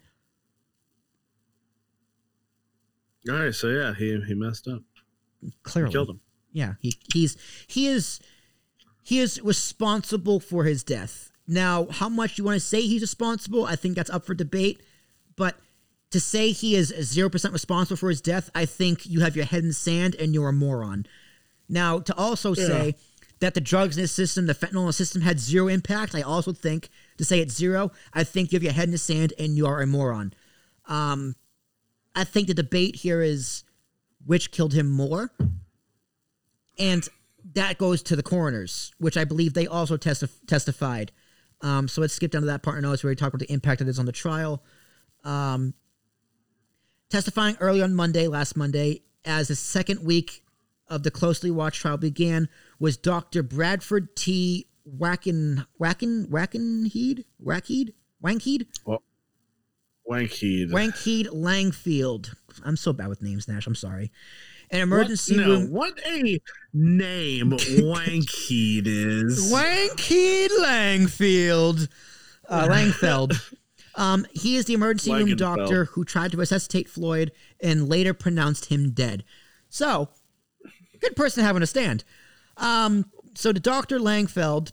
[3.28, 4.82] All right, so yeah, he he messed up.
[5.62, 6.20] Clearly, He killed him.
[6.52, 7.36] Yeah, he he's
[7.68, 8.18] he is
[9.04, 11.30] he is responsible for his death.
[11.46, 14.82] Now, how much you want to say he's responsible, I think that's up for debate.
[15.36, 15.56] But
[16.10, 19.62] to say he is 0% responsible for his death, I think you have your head
[19.62, 21.06] in the sand and you're a moron.
[21.68, 22.66] Now, to also Yeah.
[22.66, 22.94] say
[23.38, 26.22] that the drugs in his system, the fentanyl in his system had zero impact, I
[26.22, 29.32] also think to say it's zero, I think you have your head in the sand
[29.38, 30.34] and you are a moron.
[30.86, 31.36] Um,
[32.14, 33.62] I think the debate here is
[34.26, 35.32] which killed him more.
[36.78, 37.08] And
[37.54, 41.12] that goes to the coroners, which I believe they also testi- testified.
[41.62, 43.52] Um, so let's skip down to that part of notes where we talk about the
[43.52, 44.62] impact of this on the trial.
[45.24, 45.74] Um,
[47.10, 50.42] testifying early on Monday, last Monday, as the second week
[50.88, 52.48] of the closely watched trial began,
[52.78, 53.42] was Dr.
[53.42, 54.66] Bradford T.
[54.88, 57.92] Wacken Wacken Wackenheed Wackheed
[58.24, 58.66] Wankheed
[60.10, 60.70] Wankheed.
[60.70, 62.34] Wankheed Langfield.
[62.64, 63.66] I'm so bad with names, Nash.
[63.66, 64.10] I'm sorry.
[64.72, 65.70] An emergency what, no, room.
[65.70, 66.40] what a
[66.72, 69.52] name Wankheed is.
[69.54, 71.88] Wankheed Langfield.
[72.48, 73.54] Uh, Langfeld.
[73.94, 78.66] Um, he is the emergency room doctor who tried to resuscitate Floyd and later pronounced
[78.66, 79.24] him dead.
[79.68, 80.08] So,
[81.00, 82.04] good person to have on a stand.
[82.56, 83.98] Um, so, the Dr.
[83.98, 84.72] Langfeld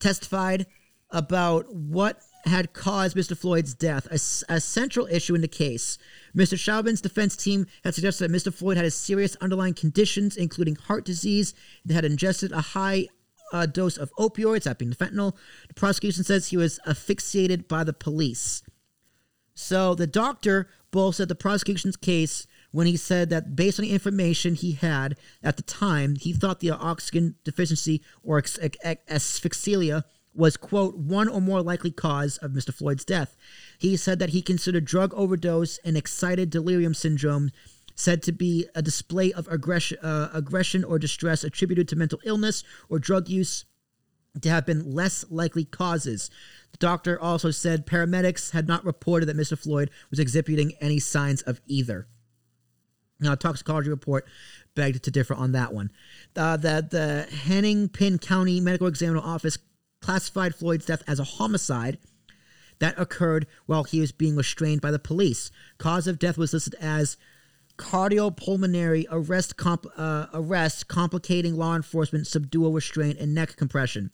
[0.00, 0.66] testified
[1.10, 3.36] about what had caused Mr.
[3.36, 5.96] Floyd's death, A central issue in the case.
[6.36, 6.58] Mr.
[6.58, 8.52] Chauvin's defense team had suggested that Mr.
[8.52, 11.54] Floyd had a serious underlying conditions, including heart disease,
[11.86, 13.08] that had ingested a high
[13.54, 15.36] uh, dose of opioids, that being the fentanyl.
[15.68, 18.64] The prosecution says he was asphyxiated by the police.
[19.54, 24.56] So the doctor bolstered the prosecution's case when he said that based on the information
[24.56, 30.56] he had at the time, he thought the oxygen deficiency or ex- ex- asphyxia was,
[30.56, 32.74] quote, one or more likely cause of Mr.
[32.74, 33.36] Floyd's death.
[33.78, 37.50] He said that he considered drug overdose and excited delirium syndrome
[37.94, 42.64] said to be a display of aggression, uh, aggression or distress attributed to mental illness
[42.88, 43.64] or drug use
[44.40, 46.30] to have been less likely causes.
[46.72, 49.56] The doctor also said paramedics had not reported that Mr.
[49.56, 52.08] Floyd was exhibiting any signs of either.
[53.20, 54.26] Now, toxicology report
[54.74, 55.92] begged to differ on that one.
[56.34, 59.56] Uh, the, the Hennepin County Medical Examiner Office
[60.02, 61.98] classified Floyd's death as a homicide
[62.80, 65.52] that occurred while he was being restrained by the police.
[65.78, 67.16] Cause of death was listed as
[67.76, 74.10] cardiopulmonary arrest, comp, uh, arrest complicating law enforcement subdual restraint and neck compression.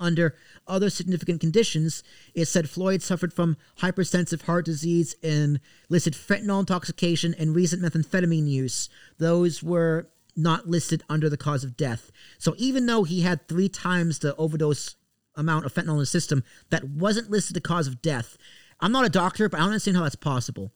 [0.00, 0.36] Under
[0.66, 7.34] other significant conditions, it said Floyd suffered from hypersensitive heart disease and listed fentanyl intoxication
[7.34, 8.88] and recent methamphetamine use.
[9.18, 12.12] Those were not listed under the cause of death.
[12.38, 14.94] So even though he had three times the overdose
[15.34, 18.38] amount of fentanyl in his system, that wasn't listed the cause of death.
[18.80, 20.72] I'm not a doctor, but I don't understand how that's possible.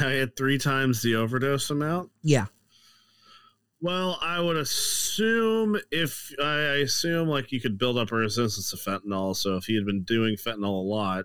[0.00, 2.10] I had three times the overdose amount.
[2.22, 2.46] Yeah.
[3.80, 8.76] Well, I would assume if I assume like you could build up a resistance to
[8.76, 9.34] fentanyl.
[9.34, 11.24] So if he had been doing fentanyl a lot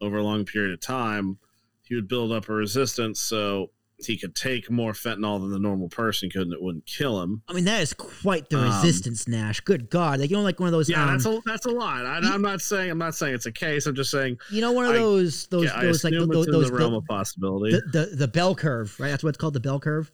[0.00, 1.38] over a long period of time,
[1.82, 3.70] he would build up a resistance so
[4.06, 7.42] he could take more fentanyl than the normal person could, and it wouldn't kill him.
[7.48, 9.60] I mean, that is quite the Um, resistance, Nash.
[9.60, 10.20] Good God.
[10.20, 12.06] Like, you know, like one of those, Yeah, um, that's a that's a lot.
[12.06, 13.86] I, I'm not saying I'm not saying it's a case.
[13.86, 16.46] I'm just saying you know, one of I- those, those, yeah, I those, like, those,
[16.46, 17.72] those, the realm the, of possibility.
[17.76, 19.08] the, the, the bell curve, right?
[19.10, 20.10] That's what it's called, the bell curve.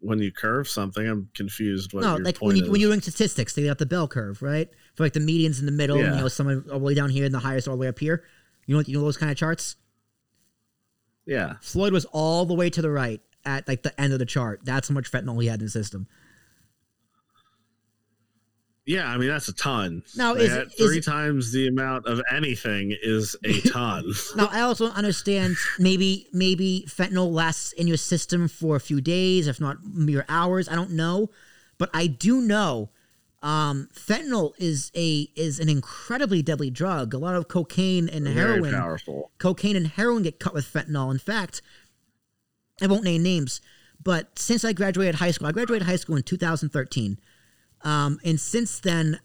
[0.00, 1.92] when you curve something, I'm confused.
[1.92, 2.70] What no, like when you is.
[2.70, 4.68] when you're doing statistics, they got the bell curve, right?
[4.94, 7.10] For like the medians in the middle, and, you know, someone all the way down
[7.10, 8.24] here, and the highest all the way up here.
[8.66, 9.76] You know, you know those kind of charts.
[11.26, 14.26] Yeah, Floyd was all the way to the right at like the end of the
[14.26, 14.60] chart.
[14.64, 16.06] That's how much fentanyl he had in his system.
[18.86, 19.06] yeah.
[19.06, 20.02] I mean that's a ton.
[20.16, 24.12] Now, is- had is- three times the amount of anything is a ton.
[24.36, 29.46] Now, I also understand maybe maybe fentanyl lasts in your system for a few days,
[29.46, 30.68] if not mere hours.
[30.68, 31.30] I don't know,
[31.78, 32.90] but I do know
[33.42, 37.14] um, fentanyl is a is an incredibly deadly drug.
[37.14, 39.30] A lot of cocaine and Very heroin, powerful.
[39.38, 41.10] cocaine and heroin get cut with fentanyl.
[41.10, 41.62] In fact,
[42.82, 43.60] I won't name names,
[44.02, 47.18] but since I graduated high school, I graduated high school in 2013,
[47.82, 49.20] um, and since then,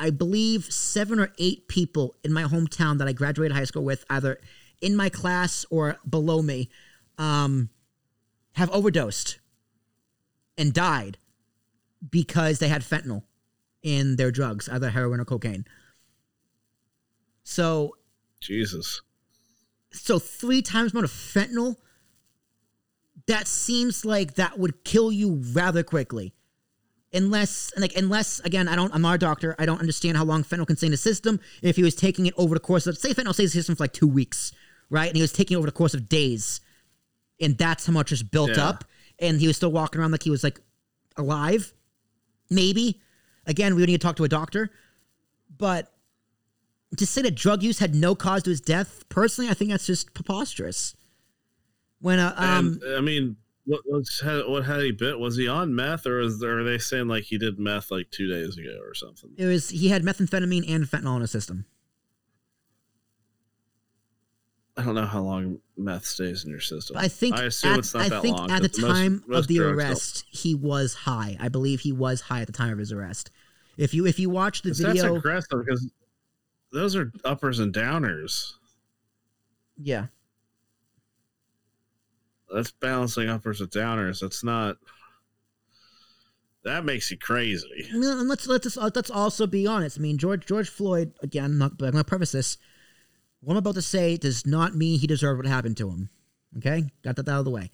[0.00, 4.04] I believe seven or eight people in my hometown that I graduated high school with,
[4.10, 4.40] either
[4.80, 6.68] in my class or below me,
[7.18, 7.70] um,
[8.54, 9.38] have overdosed
[10.58, 11.18] and died
[12.10, 13.22] because they had fentanyl
[13.84, 15.64] in their drugs, either heroin or cocaine.
[17.44, 17.96] So
[18.40, 19.02] Jesus.
[19.92, 21.76] so three times amount of fentanyl?
[23.26, 26.34] That seems like that would kill you rather quickly.
[27.12, 29.54] Unless like unless again i don't i'm not a doctor.
[29.58, 31.38] I don't understand how long fentanyl can stay in the system.
[31.62, 33.76] If he was taking it over the course of say fentanyl stays in the system
[33.76, 34.52] for like two weeks
[34.90, 35.08] right?
[35.08, 36.60] And he was taking it over the course of days.
[37.40, 38.68] And that's how much was built Yeah.
[38.68, 38.84] up.
[39.18, 40.60] And he was still walking around like he was like
[41.16, 41.72] alive.
[42.50, 43.00] Maybe
[43.46, 44.70] again we would need to talk to a doctor
[45.56, 45.90] But
[46.96, 49.86] to say that drug use had no cause to his death, personally, I think that's
[49.86, 50.94] just preposterous.
[52.00, 53.80] When uh, um, and, I mean, what
[54.48, 55.18] what had he been?
[55.18, 58.10] Was he on meth, or is there, are they saying like he did meth like
[58.10, 59.30] two days ago or something?
[59.36, 61.64] it was he had methamphetamine and fentanyl in his system.
[64.76, 66.96] I don't know how long meth stays in your system.
[66.96, 68.50] I think I assume at, it's not I that think long.
[68.50, 69.76] at the time most of the drugs don't.
[69.88, 71.36] arrest, he was high.
[71.38, 73.30] I believe he was high at the time of his arrest.
[73.76, 75.90] If you if you watch the 'Cause That's video, aggressive because
[76.72, 78.54] those are uppers and downers.
[79.76, 80.06] yeah,
[82.52, 84.20] That's balancing uppers and downers.
[84.20, 84.76] That's not.
[86.64, 87.88] That makes you crazy.
[87.92, 89.98] And let's let's let's also be honest.
[89.98, 91.44] I mean, George George Floyd again.
[91.44, 92.58] I'm, not, but I'm going to preface this.
[93.44, 96.08] What I'm about to say does not mean he deserved what happened to him.
[96.56, 97.70] Okay, got that out of the way.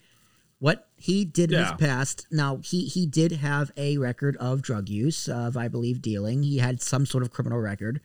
[0.58, 2.26] What he did in his past.
[2.30, 6.42] Now he he did have a record of drug use, of I believe dealing.
[6.42, 8.00] He had some sort of criminal record,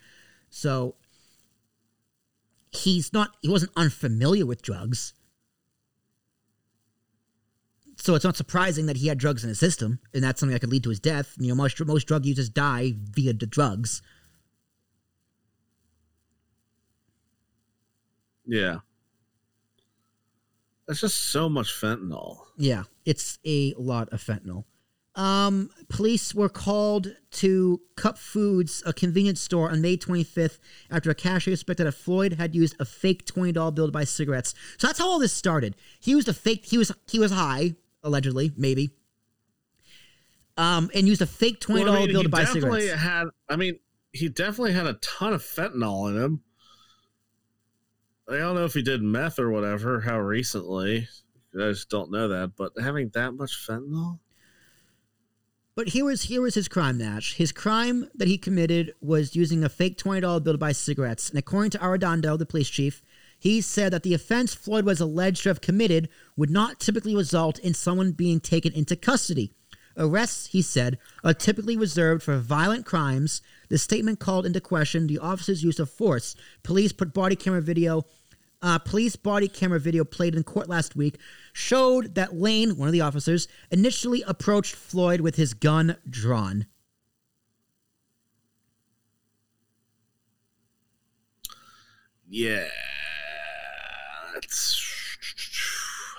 [0.49, 0.95] so
[2.71, 3.35] he's not.
[3.41, 5.13] He wasn't unfamiliar with drugs.
[7.97, 10.59] So it's not surprising that he had drugs in his system, and that's something that
[10.59, 11.35] could lead to his death.
[11.39, 14.01] You know, most most drug users die via the drugs.
[18.45, 18.77] Yeah.
[20.87, 22.37] That's just so much fentanyl.
[22.57, 24.65] Yeah, it's a lot of fentanyl.
[25.15, 30.59] Um, police were called to Cup Foods, a convenience store, on May 25th
[30.91, 34.03] after a cashier suspected that Floyd had used a fake twenty dollar bill to buy
[34.03, 34.53] cigarettes.
[34.77, 35.75] So that's how all this started.
[36.01, 36.65] He used a fake.
[36.65, 38.91] He was he was high, allegedly, maybe.
[40.57, 43.01] Um, and used a fake twenty Well, I mean, bill to buy definitely cigarettes.
[43.01, 43.25] had.
[43.49, 43.79] I mean,
[44.11, 46.41] he definitely had a ton of fentanyl in him.
[48.27, 50.01] I don't know if he did meth or whatever.
[50.01, 51.07] How recently?
[51.53, 52.53] I just don't know that.
[52.55, 54.19] But having that much fentanyl.
[55.75, 57.35] But here was here was his crime, Nash.
[57.35, 61.29] His crime that he committed was using a fake twenty dollar bill to buy cigarettes.
[61.29, 63.01] And according to Arradondo, the police chief,
[63.37, 66.07] he said that the offense Floyd was alleged to have committed
[66.37, 69.51] would not typically result in someone being taken into custody.
[69.97, 73.41] Arrests, he said, are typically reserved for violent crimes.
[73.69, 76.35] The statement called into question the officer's use of force.
[76.63, 78.05] Police put body camera video
[78.61, 81.19] uh, police body camera video played in court last week
[81.53, 86.65] showed that Lane, one of the officers, initially approached Floyd with his gun drawn.
[92.27, 92.67] Yeah,
[94.37, 94.75] it's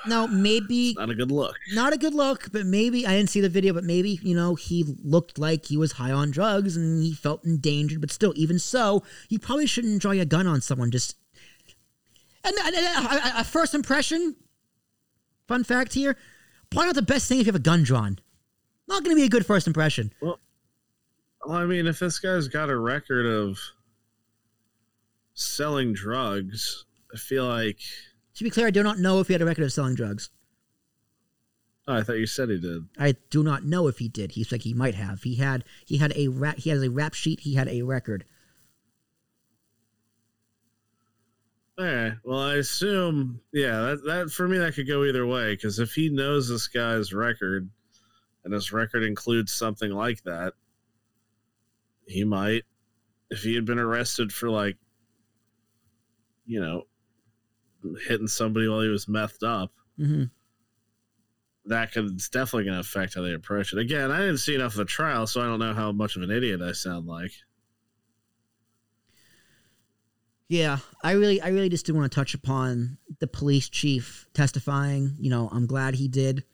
[0.09, 1.57] Now, maybe not a good look.
[1.73, 4.55] not a good look, but maybe I didn't see the video, but maybe you know
[4.55, 8.01] he looked like he was high on drugs and he felt endangered.
[8.01, 10.91] But still, even so, you probably shouldn't draw your gun on someone.
[10.91, 11.17] Just
[12.45, 14.37] and, and- and uh, a, a first impression.
[15.49, 16.17] Fun fact here:
[16.71, 18.19] probably not the best thing if you have a gun drawn.
[18.89, 20.13] Not going to be a good first impression.
[20.21, 20.39] Well,
[21.51, 23.59] I mean, if this guy's got a record of
[25.35, 27.79] selling drugs, I feel like.
[28.37, 30.31] To be clear, I do not know if he had a record of selling drugs.
[31.89, 32.85] Oh, I thought you said he did.
[32.99, 34.33] I do not know if he did.
[34.33, 35.23] He's like he might have.
[35.23, 37.41] He had he had a rap he has a rap sheet.
[37.41, 38.25] He had a record.
[41.79, 42.15] All right.
[42.25, 45.55] Well, I assume, yeah, that, that for me, that could go either way.
[45.55, 47.69] Because if he knows this guy's record,
[48.45, 50.55] and his record includes something like that,
[52.07, 52.65] he might.
[53.31, 54.77] If he had been arrested for like,
[56.47, 56.85] you know,
[58.07, 60.25] hitting somebody while he was methed up, hmm
[61.69, 63.79] that could it's definitely going to affect how they approach it.
[63.79, 66.23] Again, I didn't see enough of the trial, so I don't know how much of
[66.23, 67.33] an idiot I sound like.
[70.49, 75.17] Yeah, I really, I really just do want to touch upon the police chief testifying.
[75.19, 76.45] You know, I'm glad he did.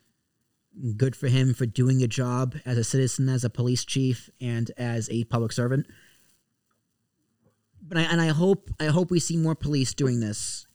[0.97, 4.71] Good for him for doing a job as a citizen, as a police chief, and
[4.79, 5.87] as a public servant.
[7.87, 10.67] But I, and I hope, I hope we see more police doing this,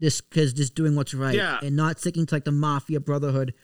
[0.00, 1.58] just because just doing what's right Yeah.
[1.62, 3.54] and not sticking to like the mafia brotherhood.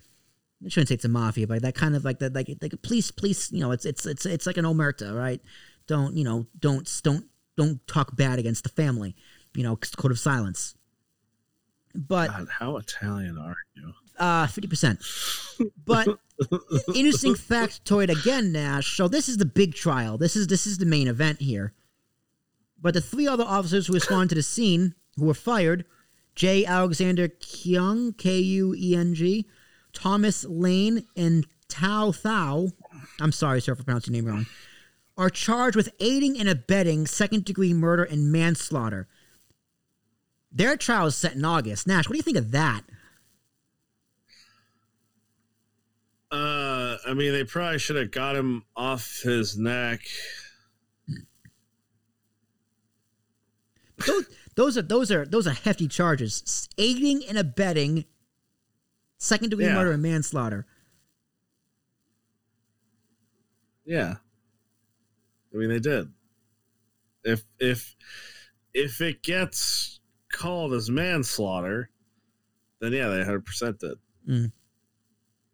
[0.65, 3.11] I shouldn't say it's a mafia, but that kind of like that, like like police,
[3.11, 3.53] police.
[3.53, 5.41] You know, it's it's it's it's like an omerta, right?
[5.87, 6.47] Don't you know?
[6.59, 7.27] Don't don't
[7.57, 9.15] don't talk bad against the family.
[9.55, 10.75] You know, code of silence.
[11.95, 13.93] But God, how Italian are you?
[14.19, 15.01] uh, fifty percent.
[15.85, 16.09] But
[16.95, 18.97] interesting factoid again, Nash.
[18.97, 20.19] So this is the big trial.
[20.19, 21.73] This is this is the main event here.
[22.81, 25.85] But the three other officers who responded to the scene, who were fired,
[26.35, 26.65] J.
[26.65, 29.47] Alexander Kueng, K U E N G,
[29.93, 32.73] Thomas Lane, and Tao Thao.
[33.21, 34.47] I'm sorry, sir, for pronouncing your name wrong.
[35.17, 39.07] Are charged with aiding and abetting second degree murder and manslaughter.
[40.51, 41.87] Their trial is set in August.
[41.87, 42.83] Nash, what do you think of that?
[46.33, 50.01] Uh, I mean, they probably should have got him off his neck
[54.07, 54.25] those,
[54.57, 56.69] those are those are those are hefty charges.
[56.79, 58.05] Aiding and abetting
[59.19, 59.75] second degree Yeah.
[59.75, 60.67] murder and manslaughter.
[63.85, 64.17] Yeah.
[65.53, 66.09] I mean, they did.
[67.23, 67.95] If if
[68.73, 70.01] if it gets
[70.33, 71.91] called as manslaughter,
[72.81, 73.99] then yeah, they hundred percent did.
[74.29, 74.51] All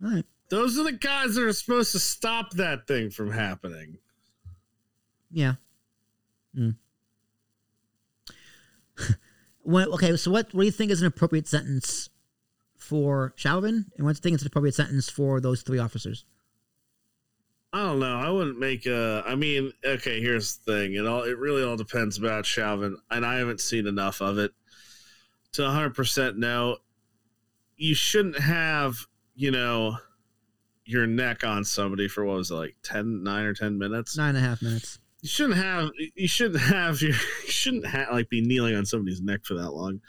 [0.00, 0.24] right.
[0.48, 3.98] Those are the guys that are supposed to stop that thing from happening.
[5.30, 5.54] Yeah.
[6.56, 6.74] Mm.
[9.70, 12.10] Well, okay, so what, what do you think is an appropriate sentence
[12.76, 13.86] for Chauvin?
[13.96, 16.24] And what do you think is an appropriate sentence for those three officers?
[17.72, 18.18] I don't know.
[18.18, 19.22] I wouldn't make a.
[19.24, 20.20] I mean, okay.
[20.20, 20.94] Here's the thing.
[20.94, 21.22] It all.
[21.22, 24.50] It really all depends about Chauvin, and I haven't seen enough of it
[25.52, 26.78] to 100 percent know.
[27.76, 28.96] You shouldn't have,
[29.36, 29.98] you know,
[30.84, 34.16] your neck on somebody for what was it like 10, 9 or ten minutes.
[34.16, 34.98] Nine and a half minutes.
[35.22, 35.90] You shouldn't have.
[36.14, 37.14] You shouldn't have your.
[37.44, 40.00] You shouldn't have like be kneeling on somebody's neck for that long.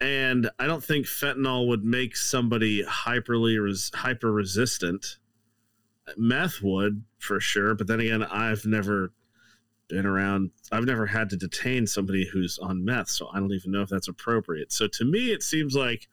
[0.00, 5.18] And I don't think fentanyl would make somebody hyperly res, hyper resistant.
[6.16, 9.12] Meth would for sure, but then again, I've never
[9.88, 10.50] been around.
[10.70, 13.88] I've never had to detain somebody who's on meth, so I don't even know if
[13.88, 14.72] that's appropriate.
[14.72, 16.08] So to me, it seems like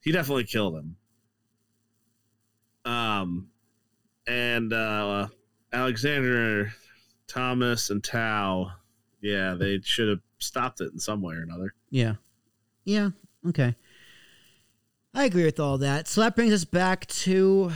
[0.00, 0.96] he definitely killed him.
[2.84, 3.48] Um,
[4.26, 5.28] and uh,
[5.72, 6.72] Alexander
[7.26, 8.72] Thomas and Tao,
[9.20, 11.74] yeah, they should have stopped it in some way or another.
[11.90, 12.14] Yeah.
[12.84, 13.10] Yeah.
[13.48, 13.74] Okay.
[15.14, 16.08] I agree with all that.
[16.08, 17.70] So that brings us back to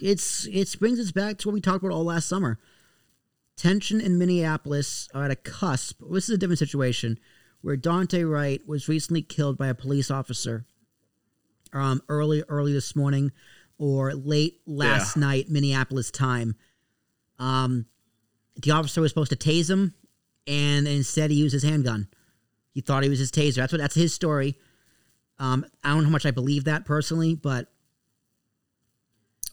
[0.00, 2.58] it's it brings us back to what we talked about all last summer.
[3.56, 6.00] Tension in Minneapolis are at a cusp.
[6.10, 7.18] This is a different situation
[7.60, 10.64] where Daunte Wright was recently killed by a police officer
[11.72, 13.32] um early early this morning
[13.78, 16.56] or late last night Minneapolis time.
[17.42, 17.86] Um
[18.56, 19.94] the officer was supposed to tase him
[20.46, 22.06] and instead he used his handgun.
[22.72, 23.56] He thought he was his taser.
[23.56, 24.56] That's what that's his story.
[25.38, 27.68] Um, I don't know how much I believe that personally, but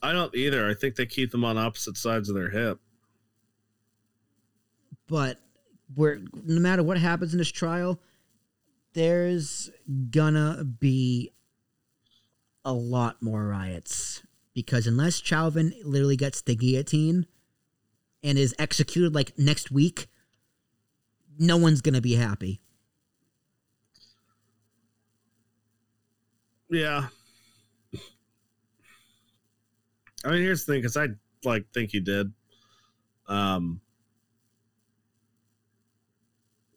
[0.04, 0.70] I don't either.
[0.70, 2.80] I think they keep them on opposite sides of their hip.
[5.08, 5.40] but
[5.96, 8.00] we're no matter what happens in this trial,
[8.94, 9.70] there's
[10.12, 11.32] gonna be
[12.64, 14.22] a lot more riots
[14.54, 17.26] because unless Chauvin literally gets the guillotine
[18.24, 20.08] and is executed like next week,
[21.38, 22.62] no one's gonna be happy.
[26.70, 27.08] Yeah.
[30.24, 31.08] I mean, here's the thing, because I
[31.44, 32.32] like think he did.
[33.28, 33.82] Um,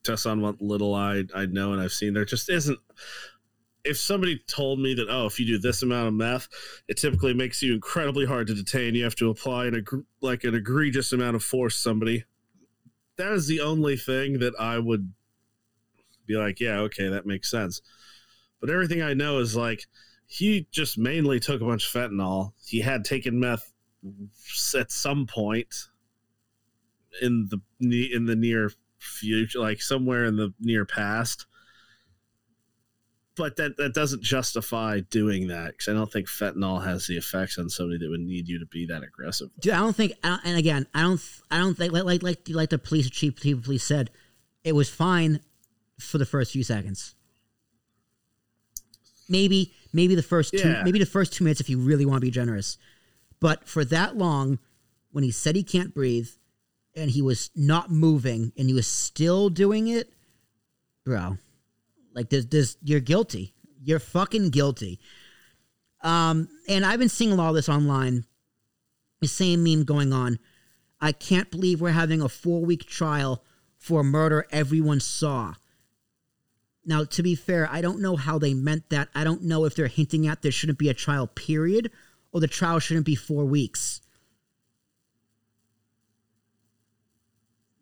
[0.04, 2.78] just on what little I I know and I've seen, there just isn't.
[3.84, 6.48] If somebody told me that, oh, if you do this amount of meth,
[6.88, 8.94] it typically makes you incredibly hard to detain.
[8.94, 9.84] You have to apply an
[10.20, 11.76] like an egregious amount of force.
[11.76, 12.24] Somebody,
[13.16, 15.12] that is the only thing that I would
[16.26, 17.82] be like, yeah, okay, that makes sense.
[18.60, 19.86] But everything I know is like
[20.26, 22.52] he just mainly took a bunch of fentanyl.
[22.64, 23.72] He had taken meth
[24.78, 25.74] at some point
[27.20, 31.46] in the in the near future, like somewhere in the near past.
[33.34, 37.56] But that that doesn't justify doing that because I don't think fentanyl has the effects
[37.56, 39.48] on somebody that would need you to be that aggressive.
[39.58, 41.20] Dude, I don't think, I don't- and again, I don't,
[41.50, 44.10] I don't think like like like, like the police chief, chief of police said,
[44.64, 45.40] it was fine
[45.98, 47.14] for the first few seconds.
[49.28, 50.82] Maybe, maybe the first two, Yeah.
[50.84, 52.76] maybe the first two minutes if you really want to be generous,
[53.40, 54.58] but for that long,
[55.10, 56.28] when he said he can't breathe,
[56.94, 60.12] and he was not moving, and he was still doing it,
[61.06, 61.38] bro,
[62.14, 63.54] like there's, there's, you're guilty.
[63.82, 65.00] You're fucking guilty.
[66.02, 68.24] Um, and I've been seeing a lot of this online
[69.20, 70.38] the same meme going on.
[71.00, 73.42] I can't believe we're having a four week trial
[73.78, 75.54] for a murder everyone saw.
[76.84, 79.08] Now, to be fair, I don't know how they meant that.
[79.14, 81.90] I don't know if they're hinting at there shouldn't be a trial period
[82.32, 84.00] or the trial shouldn't be four weeks.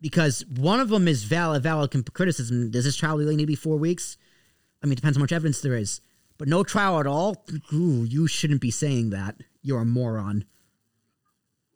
[0.01, 2.71] Because one of them is valid, valid criticism.
[2.71, 4.17] Does this trial really need to be four weeks?
[4.81, 6.01] I mean, it depends how much evidence there is.
[6.37, 7.45] But no trial at all?
[7.71, 9.35] Ooh, you shouldn't be saying that.
[9.61, 10.45] You're a moron.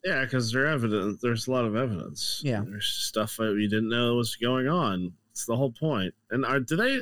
[0.03, 1.21] Yeah, because there's evidence.
[1.21, 2.41] There's a lot of evidence.
[2.43, 2.63] Yeah.
[2.65, 5.13] there's stuff that we didn't know was going on.
[5.31, 6.13] It's the whole point.
[6.31, 6.99] And are do they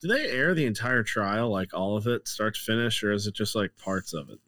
[0.00, 3.26] do they air the entire trial, like all of it, start to finish, or is
[3.26, 4.38] it just like parts of it?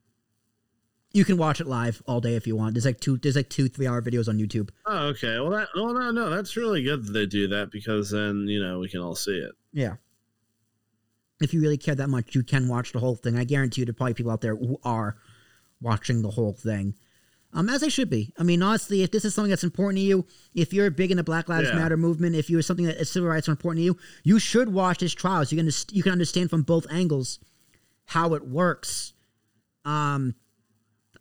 [1.17, 2.75] You can watch it live all day if you want.
[2.75, 4.69] There's like two, there's like two, three hour videos on YouTube.
[4.85, 5.41] Oh, okay.
[5.41, 8.63] Well, that well, no, no, that's really good that they do that because then you
[8.63, 9.53] know we can all see it.
[9.73, 9.95] Yeah.
[11.41, 13.39] If you really care that much, you can watch the whole thing.
[13.39, 15.17] I guarantee you, there are probably people out there who are
[15.81, 16.95] watching the whole thing.
[17.55, 18.35] Um, as they should be.
[18.39, 21.17] I mean, honestly, if this is something that's important to you, if you're big in
[21.17, 21.77] the Black Lives Yeah.
[21.77, 24.99] Matter movement, if you're something that civil rights are important to you, you should watch
[24.99, 25.47] this trial.
[25.47, 27.39] So you can you can understand from both angles
[28.05, 29.15] how it works.
[29.87, 30.35] Um,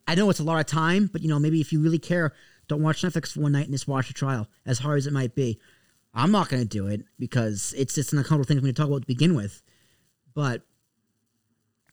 [0.07, 2.33] I know it's a lot of time, but you know, maybe if you really care,
[2.67, 5.13] don't watch Netflix for one night and just watch the trial, as hard as it
[5.13, 5.59] might be.
[6.13, 8.75] I'm not going to do it because it's just an uncomfortable thing for me to
[8.75, 9.61] talk about to begin with.
[10.33, 10.61] But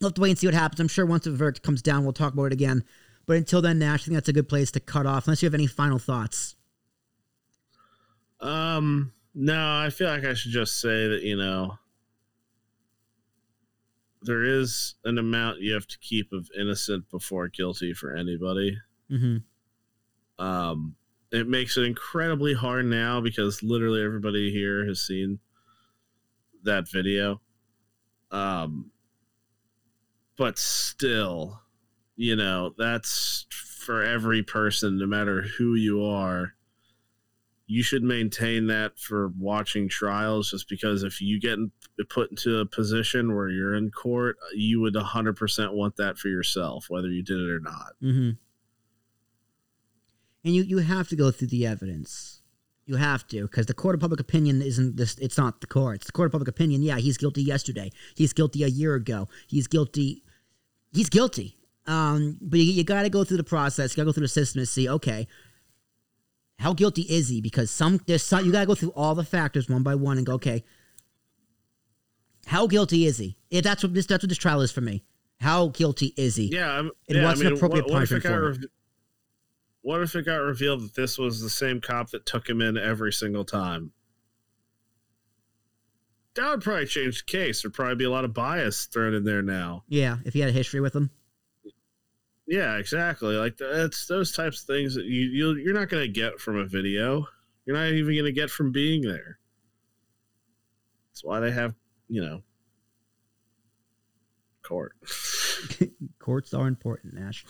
[0.00, 0.80] we'll have to wait and see what happens.
[0.80, 2.84] I'm sure once the verdict comes down, we'll talk about it again.
[3.26, 5.46] But until then, Nash, I think that's a good place to cut off, unless you
[5.46, 6.56] have any final thoughts.
[8.40, 11.78] Um, no, I feel like I should just say that you know
[14.22, 18.78] there is an amount you have to keep of innocent before guilty for anybody.
[19.10, 20.44] Mm-hmm.
[20.44, 20.96] Um,
[21.30, 25.38] it makes it incredibly hard now because literally everybody here has seen
[26.64, 27.40] that video.
[28.30, 28.90] Um,
[30.36, 31.60] but still,
[32.16, 36.54] you know, that's for every person, no matter who you are.
[37.66, 41.58] You should maintain that for watching trials, just because if you get
[42.08, 46.86] put into a position where you're in court, you would 100% want that for yourself,
[46.88, 47.92] whether you did it or not.
[48.02, 48.30] Mm-hmm.
[50.44, 52.42] And you, you have to go through the evidence.
[52.84, 55.16] You have to, because the court of public opinion isn't this.
[55.18, 56.82] It's not the court it's The court of public opinion.
[56.82, 57.92] Yeah, he's guilty yesterday.
[58.16, 59.28] He's guilty a year ago.
[59.46, 60.24] He's guilty.
[60.92, 61.56] He's guilty.
[61.86, 63.92] Um, but you, you got to go through the process.
[63.92, 64.88] You got to go through the system to see.
[64.88, 65.28] Okay,
[66.62, 67.40] how guilty is he?
[67.40, 70.16] Because some there's some you got to go through all the factors one by one
[70.16, 70.34] and go.
[70.34, 70.62] Okay,
[72.46, 73.36] how guilty is he?
[73.50, 75.02] If that's what this that's what this trial is for me.
[75.40, 76.54] How guilty is he?
[76.54, 78.70] Yeah, I'm, And yeah, what's I an appropriate what, what if it punishment for rev-
[79.80, 82.78] what if it got revealed that this was the same cop that took him in
[82.78, 83.90] every single time?
[86.36, 87.62] That would probably change the case.
[87.62, 89.82] There'd probably be a lot of bias thrown in there now.
[89.88, 91.10] Yeah, if he had a history with him.
[92.52, 93.34] Yeah, exactly.
[93.34, 96.58] Like that's those types of things that you, you you're not going to get from
[96.58, 97.26] a video.
[97.64, 99.38] You're not even going to get from being there.
[101.08, 101.74] That's why they have,
[102.10, 102.42] you know,
[104.62, 104.92] court.
[106.18, 107.46] Courts are important, Nash.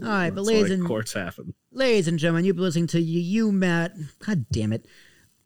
[0.00, 1.54] All right, but That's ladies and courts happen.
[1.72, 3.92] ladies and gentlemen, you've been listening to you, you Matt.
[4.24, 4.86] God damn it,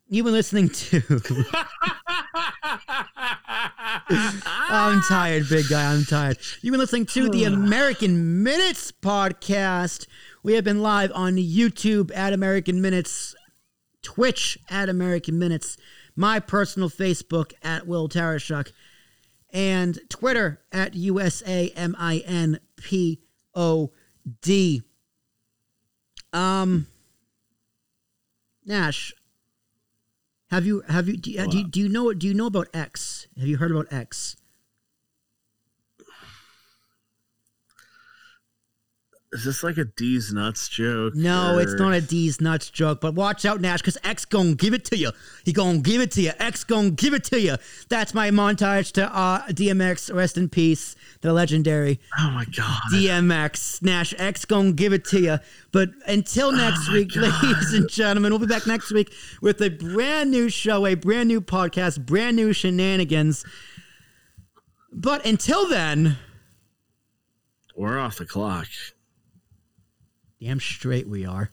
[0.09, 1.01] you've been listening to.
[4.11, 5.93] I'm tired, big guy.
[5.93, 6.39] I'm tired.
[6.63, 10.07] You've been listening to the American Minutes podcast.
[10.43, 13.35] We have been live on YouTube at American Minutes,
[14.03, 15.77] Twitch at American Minutes,
[16.17, 18.73] my personal Facebook at Will Tarashuk,
[19.51, 22.59] and Twitter at USAMINPOD.
[26.33, 26.87] Um,
[28.65, 29.13] Nash,
[30.51, 32.69] have you have you do, you- do you do you know do you know about
[32.75, 33.27] X?
[33.39, 34.37] Have you heard about X?
[39.31, 41.15] Is this like a D's nuts joke?
[41.15, 44.73] No, it's not a D's nuts joke, but watch out, Nash, because X gonna give
[44.73, 45.13] it to you.
[45.45, 46.33] He gonna give it to you.
[46.39, 47.57] X gonna give it to you.
[47.91, 50.15] That's my montage to uh, DMX.
[50.15, 52.81] Rest in peace, the legendary Oh my god!
[52.91, 53.83] DMX.
[53.83, 55.39] Nash X gonna give it to you.
[55.73, 57.43] But until next my week, God.
[57.43, 61.29] ladies and gentlemen, we'll be back next week with a brand new show, a brand
[61.29, 63.45] new podcast, brand new shenanigans.
[64.91, 66.17] But until then,
[67.77, 68.69] We're off the clock.
[70.41, 71.51] Damn straight we are.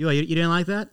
[0.00, 0.88] You, you, didn't like that?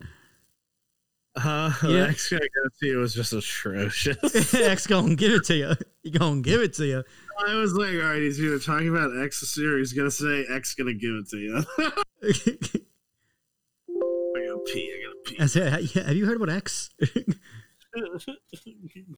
[1.37, 1.89] Uh, Yeah.
[1.89, 4.53] The next guy I got to you was just atrocious.
[4.55, 5.73] X gonna give it to you.
[6.03, 7.03] He gonna give it to you.
[7.47, 10.73] I was like, all right, he's either talking about X or he's gonna say X
[10.73, 11.63] gonna give it to you.
[13.89, 14.93] I gotta pee.
[14.93, 15.47] I gotta pee.
[15.47, 16.89] Said, have you heard about X?